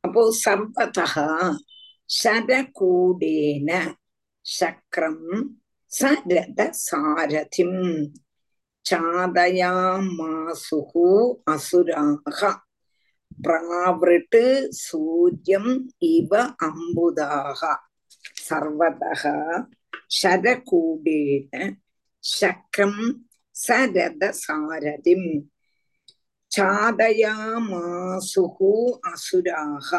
அப்போ 0.07 0.23
சம்பதா 0.43 1.07
சரகூடேன 2.11 3.71
சக்கரம் 4.45 5.25
சரத 5.93 6.61
சாரதிம் 6.83 7.81
சாதயாமாசுகு 9.67 11.09
அசுராக 11.53 12.41
பிராவிட்டு 13.39 14.45
சூரியம் 14.83 15.73
இவ 16.13 16.33
அம்புதாக 16.67 17.61
சர்வதா 18.43 19.35
சரகூடேன 20.21 21.53
சக்கரம் 22.25 23.03
சரத 23.57 24.23
சாரதிம் 24.45 25.29
சாதயாமாசுகு 27.37 28.21
அசுராக 29.11 29.91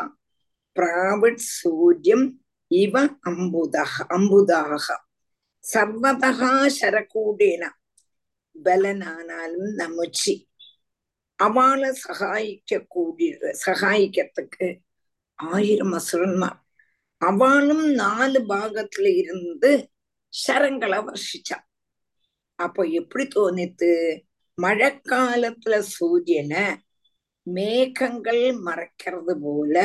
பிராவிட் 0.75 1.43
சூரியம் 1.53 2.25
இவ 2.71 2.95
அம்புதக 3.29 3.93
அம்புதாக 4.09 4.85
சர்வதகா 5.63 6.51
சரக்கூடேன 6.77 7.63
பலனானாலும் 8.55 9.71
நமுச்சி 9.77 10.35
அவளை 11.39 11.89
சகாயிக்க 12.03 12.79
கூடிய 12.87 13.31
சகாயிக்கிறதுக்கு 13.65 14.67
ஆயிரம் 15.39 15.93
அசுரன்மார் 15.93 16.59
அவளும் 17.21 17.87
நாலு 17.95 18.39
பாகத்துல 18.49 19.07
இருந்து 19.17 19.71
சரங்களை 20.33 20.99
வர்ஷிச்சா 21.01 21.57
அப்ப 22.59 22.85
எப்படி 22.99 23.25
தோணித்து 23.27 23.91
மழைக்காலத்துல 24.57 25.75
சூரியனை 25.79 26.65
மேகங்கள் 27.47 28.43
மறைக்கிறது 28.67 29.33
போல 29.41 29.75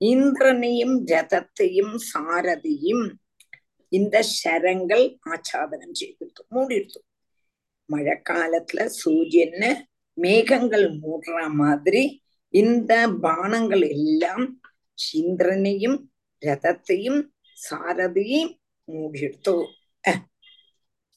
இந்திரனையும் 0.00 0.96
ரதத்தையும் 1.04 1.94
சாரதியும் 2.10 3.04
இந்த 3.92 4.22
சரங்கள் 4.22 5.04
ஆச்சாதனம் 5.30 5.92
செய்திருத்து 5.92 6.42
மூடிடுத்து. 6.54 7.00
மழைக்காலத்துல 7.88 8.84
சூரியனை 9.00 9.70
மேகங்கள் 10.18 10.86
மூடுற 11.02 11.48
மாதிரி 11.52 12.02
இந்த 12.54 12.92
பானங்கள் 13.22 13.84
எல்லாம் 13.88 14.46
இந்திரனையும் 15.14 15.98
ரதத்தையும் 16.42 17.20
சாரதியும் 17.70 18.52
மூடிடுத்து. 18.88 19.54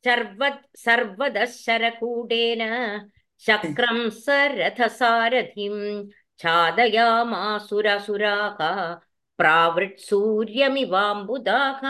सर्व 0.04 0.42
सर्वदः 0.84 1.44
शरकूटेन 1.52 2.62
शक्रं 3.46 3.98
सरथसारथिं 4.24 5.76
छादयामासुरसुराः 6.42 8.60
प्रावृट्सूर्यमिवाम्बुदाः 9.38 11.82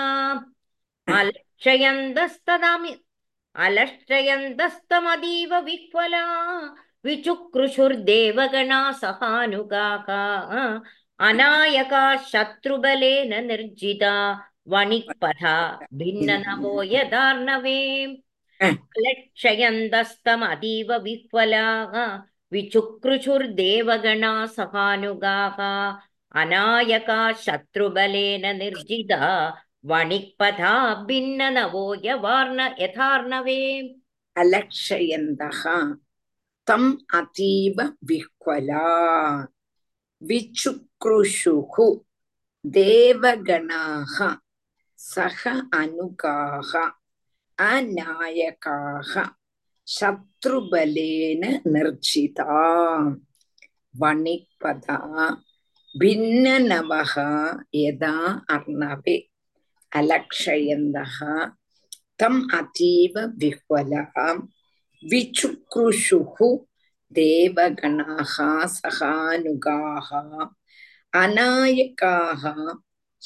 अलक्षयन्तस्तदामि 1.18 2.92
अलक्षयन्तस्तमदीव 3.66 5.52
विह्वला 5.66 6.24
विचुक्रुषुर्देवगणा 7.04 8.80
सहानुगाः 9.00 10.08
अनायका 11.28 12.04
शत्रुबलेन 12.30 13.32
निर्जिता 13.46 14.12
वणिक्पथा 14.72 15.54
भिन्ननवो 16.00 16.72
यदार्णवे 16.94 17.78
लक्षयन्तस्तमतीव 19.04 20.92
विह्वलाः 21.04 21.94
विचुक्रुषुर्देवगणा 22.52 24.32
सहानुगाः 24.56 25.58
अनायका 26.40 27.20
शत्रुबलेन 27.44 28.44
निर्जिता 28.58 29.20
वणिक्पथा 29.90 30.72
भिन्ननवो 31.08 31.84
यवार्ण 32.04 32.68
यथार्णवे 32.80 33.60
अलक्षयन्तः 34.42 35.62
तम् 36.68 36.90
अतीव 37.18 37.80
विह्वला 38.08 38.86
विचुक्रुषुः 40.22 41.76
देवगणाः 42.76 44.16
சக 45.11 45.41
அனுகாக 45.79 46.71
அநாயகாக 47.57 49.13
சத்ருபலேன 49.87 51.43
நிர்ஜிதா 51.73 52.59
வணிக்பதா 54.01 54.99
भिन्ननवः 55.95 57.13
यदा 57.75 58.13
अर्णवे 58.53 59.17
अलक्षयन्तः 59.91 61.17
तम् 62.19 62.39
अतीव 62.59 63.19
विह्वलः 63.41 64.15
विचुक्रुषुः 65.03 66.37
देवगणाः 67.11 68.33
सहानुगाः 68.77 70.09
अनायकाः 71.13 72.43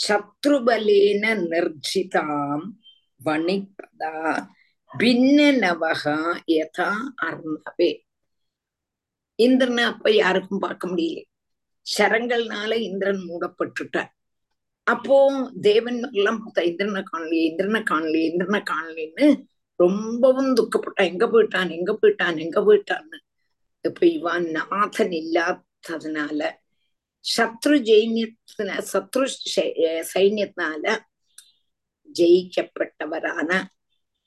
சத்ருபலேன 0.08 1.24
நிர்ஜிதாம் 1.52 2.66
வணிப்பதா. 3.26 4.48
பின்ன 4.92 5.40
பின்னவகா 5.52 6.18
யதா 6.48 6.90
அர்ணவே. 7.26 7.90
இந்திரனை 9.36 9.84
அப்ப 9.84 10.12
யாருக்கும் 10.12 10.60
பார்க்க 10.60 10.88
முடியல. 10.88 11.22
சரங்கள்னால 11.98 12.76
இந்திரன் 12.76 13.22
மூடப்பட்டுட்டார். 13.30 14.10
அப்போ 14.84 15.18
தேவன் 15.62 16.12
பார்த்தா 16.14 16.62
இந்திரனை 16.62 17.04
காணலி 17.04 17.44
இந்திரனை 17.44 17.84
காணலி 17.84 18.24
இந்திரனை 18.24 18.62
காணலின்னு 18.62 19.44
ரொம்பவும் 19.76 20.56
துக்கப்பட்டான் 20.56 21.10
எங்க 21.12 21.26
போயிட்டான் 21.26 21.70
எங்க 21.70 21.98
போயிட்டான் 22.02 22.38
எங்க 22.38 22.62
போயிட்டான்னு. 22.62 23.18
இப்ப 23.82 24.06
இவன் 24.06 24.46
நாதன் 24.46 25.14
இல்லாததுனால 25.22 26.52
சத்ரு 27.28 27.78
ஜெயினியத்தின 27.80 28.76
சத்ரு 28.92 29.26
சைன்யத்தினால 30.12 30.86
ஜெயிக்கப்பட்டவரான 32.10 33.50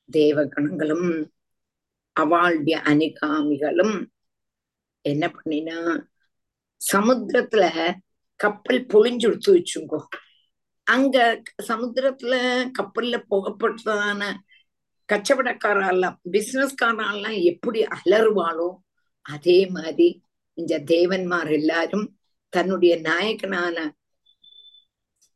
தேவகணங்களும் 0.08 1.10
அவளுடைய 2.16 2.76
அனுகாமிகளும் 2.84 3.96
என்ன 5.04 5.24
பண்ணினா 5.28 5.78
சமுத்திரத்துல 6.80 7.64
கப்பல் 8.40 8.82
பொழிஞ்சு 8.86 9.26
எடுத்து 9.28 9.50
வச்சுங்கோ 9.52 10.00
அங்க 10.86 11.16
சமுத்திரத்துல 11.68 12.34
கப்பல்ல 12.78 13.16
புகப்பட்டதான 13.30 14.22
கச்சவடக்காரெல்லாம் 15.08 16.16
பிசினஸ்காரெல்லாம் 16.30 17.38
எப்படி 17.44 17.80
அலறுவாளோ 17.96 18.68
அதே 19.26 19.58
மாதிரி 19.66 20.08
இந்த 20.58 20.74
தேவன்மார் 20.86 21.50
எல்லாரும் 21.52 22.06
தன்னுடைய 22.50 23.00
நாயகனான 23.00 23.90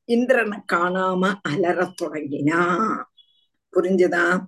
இந்திரனை 0.04 0.58
காணாம 0.72 1.40
அலறத் 1.48 2.02
தொடங்கினா. 2.02 2.60
புரிஞ்சுதா? 3.72 4.46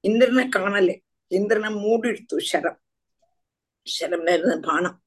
இந்திரனை 0.00 0.48
காணல. 0.48 1.02
இந்திரனை 1.26 1.74
மூடிடுத்து 1.74 2.36
ஷரம். 2.52 2.78
ஷரம் 3.86 4.60
பானம். 4.60 5.02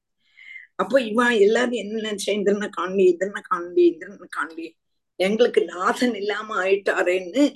அப்போ 0.74 1.00
இவன் 1.00 1.30
எல்லாரும் 1.30 1.80
என்ன 1.82 2.00
நினைச்சா? 2.00 2.30
இந்திரனை 2.30 2.68
காணலி 2.68 3.04
இந்திரனை 3.04 3.42
காணலி 3.42 3.86
இந்திரனை 3.86 4.28
காணலி 4.30 4.76
எங்களுக்கு 5.16 5.60
நாதன் 5.64 6.14
இல்லாம 6.14 6.64
ஆயிட்டாரேன்னு 6.64 7.54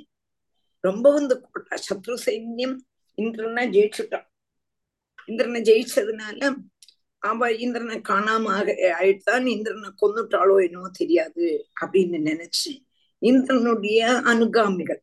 ரொம்ப 0.80 1.12
வந்து 1.12 1.42
சத்ரு 1.88 2.16
சைன்யம் 2.26 2.76
இந்திரனை 3.14 3.68
ஜெயிச்சுட்டான் 3.68 4.26
இந்திரனை 5.26 5.60
ஜெயிச்சதுனால 5.60 6.54
அவ 7.26 7.52
இந்திரனை 7.52 7.96
காணாம 7.98 8.44
ஆயிட்டான். 9.00 9.46
இந்திரனை 9.46 9.90
கொன்னுட்டாளோ 10.02 10.64
என்னவோ 10.64 10.88
தெரியாது 10.92 11.66
அப்படின்னு 11.80 12.18
நினைச்சு 12.30 12.72
இந்திரனுடைய 13.22 14.00
அனுகாமிகள் 14.32 15.00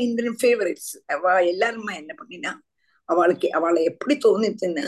இந்திரன் 0.00 0.38
ஃபேவரட்ஸ் 0.42 0.92
அவ 1.06 1.44
எல்லாருமே 1.44 1.94
என்ன 1.96 2.14
பண்ணினா 2.20 2.52
அவளுக்கு 3.04 3.52
அவளை 3.52 3.84
எப்படி 3.84 4.14
தோணிச்சுன்னு 4.24 4.84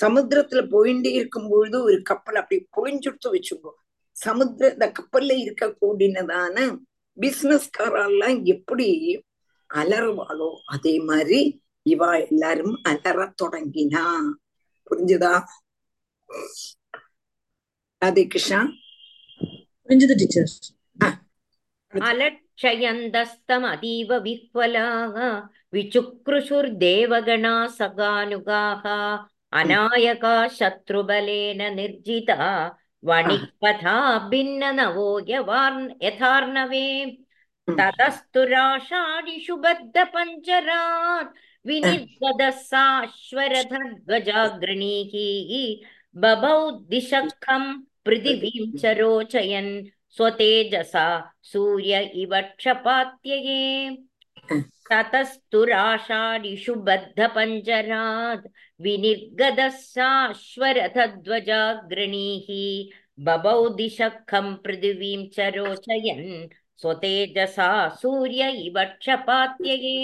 சமுத்திரத்துல 0.00 0.60
போயிட்டே 0.70 1.10
இருக்கும் 1.12 1.48
பொழுது 1.48 1.82
ஒரு 1.82 2.02
கப்பல் 2.02 2.34
அப்படி 2.34 2.68
பொழிஞ்சுடுத்து 2.76 3.28
வச்சுக்கோ 3.32 3.72
சமுத்திர 4.16 4.70
இந்த 4.72 4.92
கப்பல்ல 4.98 5.32
இருக்க 5.32 5.66
கூடினதான 5.80 6.56
பிசினஸ்காரெல்லாம் 7.18 8.38
எப்படி 8.44 8.88
அலறுவாளோ 9.70 10.48
அதே 10.66 10.94
மாதிரி 10.98 11.40
இவா 11.86 12.08
எல்லாரும் 12.28 12.76
அலற 12.82 13.20
தொடங்கினா. 13.42 14.04
புரிஞ்சுதா? 14.86 15.32
ராதே 18.01 18.23
கிருஷ்ணா 18.33 18.59
புரிஞ்சுது 19.85 20.15
டீச்சர் 20.21 20.51
अलक्षयन्तस्तमतीव 21.93 24.09
विह्वलाः 24.25 25.15
विचुक्रुषुर्देवगणा 25.75 27.53
सगानुगाः 27.77 28.83
अनायका 29.59 30.33
शत्रुबलेन 30.57 31.61
निर्जिता 31.77 32.37
वणिक्पथा 33.03 33.95
भिन्ननवो 34.31 35.07
यवार् 35.29 35.79
यथार्णवे 36.05 36.87
ततस्तुराषाढिषु 37.67 39.55
बद्धपञ्जरात् 39.65 41.31
विनिर्गतः 41.65 42.49
साश्वरथध्वजाग्रणीः 42.71 45.13
बभौ 46.23 46.59
दिशखम् 46.89 47.67
पृथिवीं 48.05 48.71
च 48.81 48.97
रोचयन् 48.99 49.71
स्वतेजसा 50.17 51.07
सूर्य 51.51 51.99
इव 52.23 52.33
क्षपात्यये 52.59 53.61
ततस्तुराषाढिषु 54.91 56.73
बद्धपञ्जरात् 56.87 58.45
विनिर्गतः 58.83 59.69
साश्वरथध्वजाग्रणीः 59.79 61.27
बभौ 63.27 63.59
दिशखं 63.77 64.47
पृथिवीं 64.63 65.21
च 65.35 65.49
रोचयन् 65.55 66.29
स्वतेजसा 66.81 67.67
सूर्य 68.01 68.49
इव 68.65 68.77
क्षपात्यये 68.99 69.97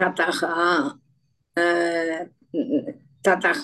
ततः 0.00 0.40
ततः 3.26 3.62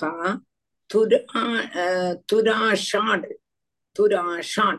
തുരാഷാട്. 2.32 3.28
തുരാഷാട്. 3.98 4.78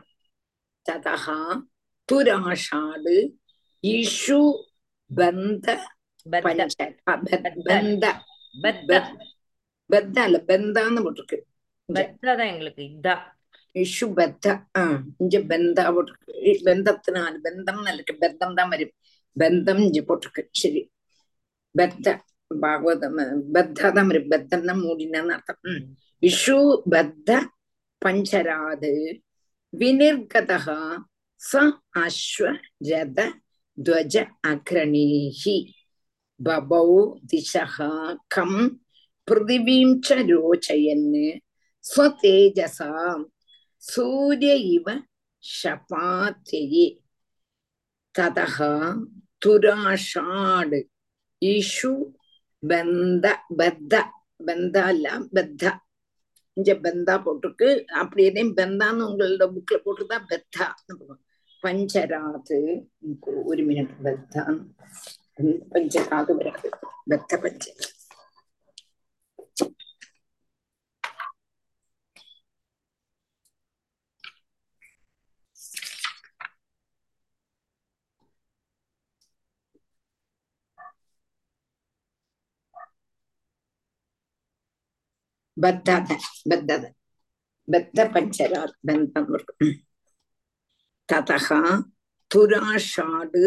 തഥ 0.90 1.16
തുരാഷാട് 2.12 3.32
ഇഷു 3.84 4.68
ബന്ധ 5.12 5.66
ബന്ധ. 7.58 8.06
ബദ്ധ 9.90 10.20
അല്ല 10.20 10.38
ബന്ധാന്ന് 10.38 11.02
போட்டிருக்கு 11.02 11.44
ബന്ധത്തിനാണ്. 16.66 17.38
ബന്ധം 17.38 17.80
എന്നല്ല 17.80 18.02
ബന്ധം 18.02 18.54
തന്നെ 18.54 18.78
വരും. 18.78 18.90
ബന്ധം 19.38 19.78
ഇഞ്ച 19.78 20.00
പോട്ടിருக்கு 20.00 20.50
ശരി. 20.54 20.90
ബദ്ധ. 21.76 22.10
பாகவதம் 22.52 23.18
பத்ததம் 23.56 24.12
பத்தம்னா 24.32 24.74
மூடினு 24.82 25.20
அர்த்தம். 25.36 25.80
விஷு 26.24 26.58
பத்த 26.94 27.30
பஞ்சராது 28.02 28.94
வினிர்கதா 29.74 30.78
ச 31.42 31.64
அஸ்வ 32.04 32.46
ரத 32.90 33.20
துவஜ 33.78 34.16
அக்ரணீஹி 34.52 35.58
பபௌ 36.40 36.90
திசகா 37.30 37.92
கம் 38.36 38.60
பிருத்திவீம் 39.28 39.96
ச 40.08 40.18
ரோச்சயன் 40.30 41.10
ஸ்வதேஜசாம் 41.84 43.24
சூரிய 43.84 44.54
இவ 44.76 44.88
ஷபாத்தியே 45.44 46.88
ததகா 48.16 48.74
துராஷாடு 49.42 50.80
இஷு 51.42 51.92
பந்த 52.64 53.26
பத்த 53.58 53.94
பந்தா 54.46 54.90
இல்லாம் 54.90 55.26
பெத்தா. 55.34 55.72
இங்க 56.58 56.74
பெந்தா 56.84 57.16
போட்டிருக்கு. 57.24 57.70
அப்படி 57.94 58.24
எதையும் 58.24 58.56
பெந்தான்னு 58.58 59.08
உங்களோட 59.08 59.46
புக்ல 59.56 59.78
போட்டிருந்தா 59.78 60.20
பெத்தா. 60.30 60.68
பஞ்சராது. 61.64 62.60
ஒரு 63.44 63.62
மினிட் 63.66 63.96
பெத்தான் 64.04 64.58
பஞ்சராது 65.72 66.34
வராது. 66.36 66.70
பெத்த 67.06 67.38
பஞ்சராது 67.38 67.94
பத்தத 85.58 86.10
பத்தத. 86.50 86.84
பத்த 87.68 87.98
பஞ்சராத்மன் 88.14 89.06
ததகா 91.10 91.62
துராஷாடு 92.32 93.46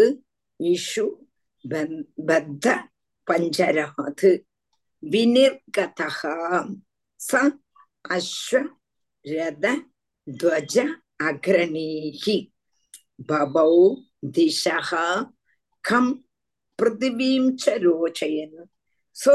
இஷு 0.61 1.07
பத்த 2.29 2.67
பஞ்சராது. 3.27 4.31
வினிர்கதகா 5.03 6.37
ச 7.21 7.33
அஸ்வ 8.17 8.61
ரத 9.25 9.67
துவஜ 10.27 10.75
அக்ரணீஹி 11.29 12.37
பபௌ 13.29 13.75
திசகா 14.37 15.07
கம் 15.85 16.13
பிருத்திவீம் 16.79 17.51
ச 17.63 17.77
ரோச்சயன் 17.85 18.59
சோ 19.17 19.35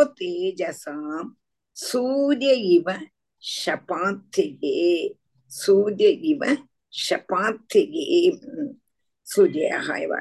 சூரிய 1.76 2.54
இவ 2.76 2.88
ஷபாத்தியே 3.66 4.84
சூரிய 5.48 6.10
இவ 6.32 6.44
ஷபாத்தியே 7.02 8.20
சூரியக 9.28 9.88
இவ. 10.02 10.14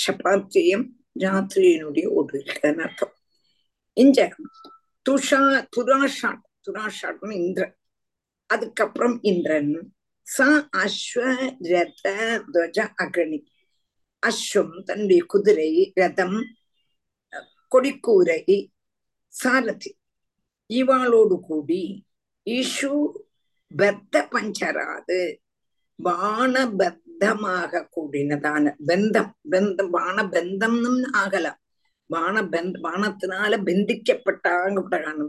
ஷபாத்தியம் 0.00 0.86
രാത്രിയിനുടേ 1.18 2.04
ഒടുവിൽ 2.18 2.48
അർത്ഥം 2.82 3.12
ഇഞ്ച 4.00 4.18
துஷா 5.06 5.40
துராஷாட் 5.76 6.44
துராஷாட்னு 6.66 7.32
இந்திரன். 7.32 7.76
அதுக்கப்புறம் 8.46 9.16
இந்திரன். 9.22 9.72
ச 10.26 10.38
அஸ்வரத 10.82 12.06
துவஜ 12.52 12.78
அக்ரணி 13.02 13.40
அஸ்வம் 14.22 14.82
தன்னுடைய 14.82 15.24
குதிரை 15.26 15.92
ரதம் 15.94 16.38
கொடிக்கூரை 17.70 18.70
சாரதி. 19.28 19.90
இவாளோடு 20.78 21.36
கூடி 21.40 21.82
இஷு 22.46 22.94
பத்த 23.70 24.14
பஞ்சராது. 24.34 25.20
பானபத்தமாக 25.98 27.82
கூடினதான 27.96 28.64
பந்தம். 28.86 29.32
பந்தம் 29.50 29.92
பானபந்தம்னு 29.96 31.08
ஆகலாம் 31.12 31.60
பான 32.10 32.42
பந்த 32.52 32.74
பானத்தினால 32.86 33.52
பந்திக்கப்பட்டாங்க 33.66 34.80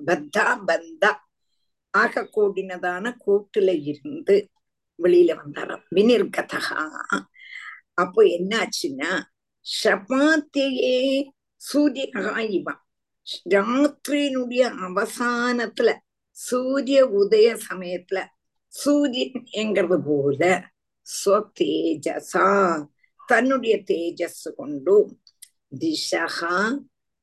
பத்தா 0.09 0.45
பந்தா 0.65 1.11
ஆக 1.93 2.23
கூடினதான 2.35 3.05
கூட்டுல 3.25 3.69
இருந்து 3.83 4.35
வெளியில 4.99 5.31
வந்தாராம். 5.41 5.85
வினிர்கதகா 5.95 6.81
அப்போ 7.93 8.21
என்னாச்சுன்னா 8.37 9.11
சபாத்தியே 9.65 10.97
சூரியகா 11.61 12.37
இவன் 12.49 12.81
ராத்திரியினுடைய 13.46 14.62
அவசானத்துல 14.86 15.90
சூரிய 16.36 16.98
உதய 17.20 17.48
சமயத்துல 17.68 18.18
சூரியன் 18.72 19.44
என்கிறது 19.52 19.98
போல 20.06 20.42
ஸ்வதேஜசா 21.06 22.48
தன்னுடைய 23.20 23.74
தேஜஸ் 23.88 24.46
கொண்டு 24.56 24.96
திசகா 25.80 26.56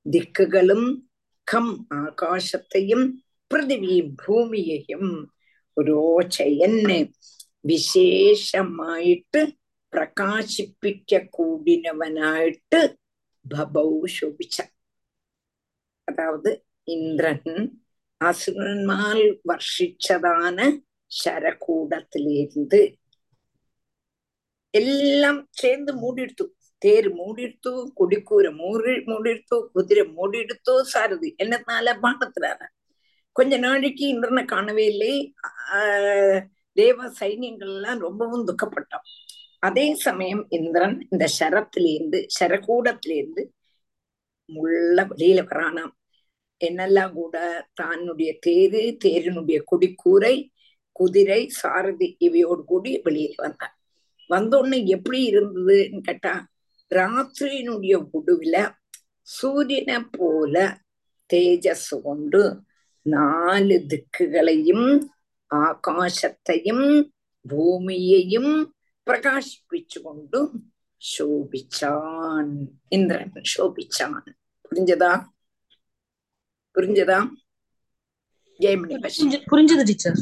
திக்குகளும் 0.06 0.88
கம் 1.48 1.74
ஆகாசத்தையும் 2.00 3.06
பிருத்திவியும் 3.52 4.14
ഭൂമിയെയും 4.24 5.08
രോചയന് 5.78 7.00
വിശേഷമായിട്ട് 7.62 9.42
പ്രകാശിപ്പിക്ക 9.94 11.20
കൂടിനവനായിട്ട് 11.30 12.82
ബബൗ 13.46 13.90
ശോഭിച്ച 14.16 14.58
அதாவது 16.11 16.51
இந்திரன் 16.89 17.59
அசுரன்மால் 18.21 19.27
வர்ஷிச்சதான 19.51 20.59
சரக்கூடத்திலிருந்து 21.11 22.81
எல்லாம் 24.75 25.39
சேர்ந்து 25.61 25.93
மூடிடுத்து 26.03 26.45
தேர் 26.83 27.09
மூடிடுத்து 27.21 27.71
குடிக்கூரை 27.99 28.51
மூடி 28.61 28.93
மூடிடுத்து 29.11 29.57
குதிரை 29.73 30.05
மூடிடுத்தோ 30.19 30.75
சாரதி 30.93 31.31
என்னத்தினால 31.43 31.95
பாண்டத்தினால 32.05 32.61
கொஞ்ச 33.37 33.55
நாளைக்கு 33.59 34.05
இந்திரனை 34.09 34.45
காணவே 34.45 34.85
இல்லை. 34.93 35.15
தேவ 36.79 37.09
சைன்யங்கள்லாம் 37.21 38.01
ரொம்பவும் 38.07 38.47
துக்கப்பட்டோம் 38.49 39.07
அதே 39.69 39.87
சமயம் 40.05 40.43
இந்திரன் 40.59 40.97
இந்த 41.11 41.25
சரத்திலேருந்து 41.39 42.19
சரக்கூடத்திலேருந்து 42.39 43.43
முள்ள 44.49 44.97
வெளியில 45.11 45.41
வரானாம். 45.51 45.93
என்னெல்லாம் 46.62 47.14
கூட 47.14 47.36
தன்னுடைய 47.74 48.32
தேரு 48.46 48.84
தேரினுடைய 49.04 49.58
கொடிக்கூரை 49.68 50.36
குதிரை 50.96 51.42
சாரதி 51.54 52.08
இவையோடு 52.20 52.62
கூடி 52.64 52.92
வெளியில 53.06 53.42
வந்தான் 53.46 53.74
வந்தோடனே 54.30 54.78
எப்படி 54.96 55.20
இருந்ததுன்னு 55.32 56.00
கேட்டா 56.02 56.34
ராத்திரியினுடைய 56.92 57.96
உடுவில 58.14 58.58
சூரியனை 59.28 59.98
போல 60.12 60.56
தேஜஸ் 61.30 61.92
கொண்டு 62.06 62.42
നാല് 63.06 63.78
ദിക്കുകളെയും 63.88 64.82
ആകാശത്തെയും 65.52 66.82
ഭൂമിയെയും 67.46 68.48
പ്രകാശിപ്പിച്ചുകൊണ്ട് 69.08 70.40
ശോഭിച്ചാൻ 71.02 72.48
ഇന്ദ്രൻ 72.90 73.32
ശോഭിച്ചാൻ 73.54 74.14
പുരിഞ്ചതാ 74.66 75.12
புரிஞ்சதா 76.75 77.19
புரிஞ்சது 79.51 79.85
டீச்சர் 79.91 80.19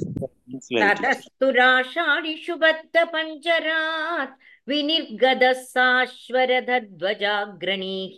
ततस्तुराषाढि 0.81 2.35
शुभत्तपञ्जरात् 2.45 4.37
विनिर्गतः 4.69 5.53
साश्वरधध्वजाग्रणीः 5.65 8.17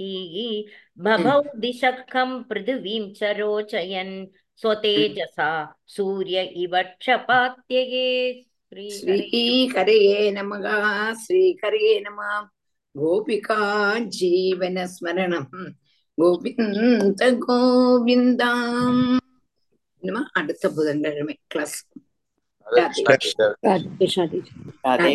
बभौ 0.99 1.41
दिशखं 1.65 2.31
पृथिवीं 2.51 3.03
च 3.15 3.33
रोचयन् 3.39 4.15
स्वतेजसा 4.61 5.51
सूर्य 5.97 6.43
इव 6.65 6.75
क्षपात्यये 7.01 8.09
श्रीहरये 8.91 10.31
नमः 10.31 11.13
श्रीहरये 11.25 11.99
नमः 12.01 12.41
गोपिका 12.95 13.61
जीवनस्मरणम् 14.19 15.47
கோவிந்த 16.21 17.33
கோவிந்தாம் 17.47 19.03
அடுத்த 20.33 20.71
புதன்கிழமை. 20.71 21.39
Class 21.47 21.87
Radhe 22.69 23.03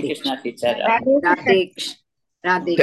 Krishna 0.01 0.33
teacher 0.41 0.79
Radhe 1.27 1.55
Radhe 2.43 2.73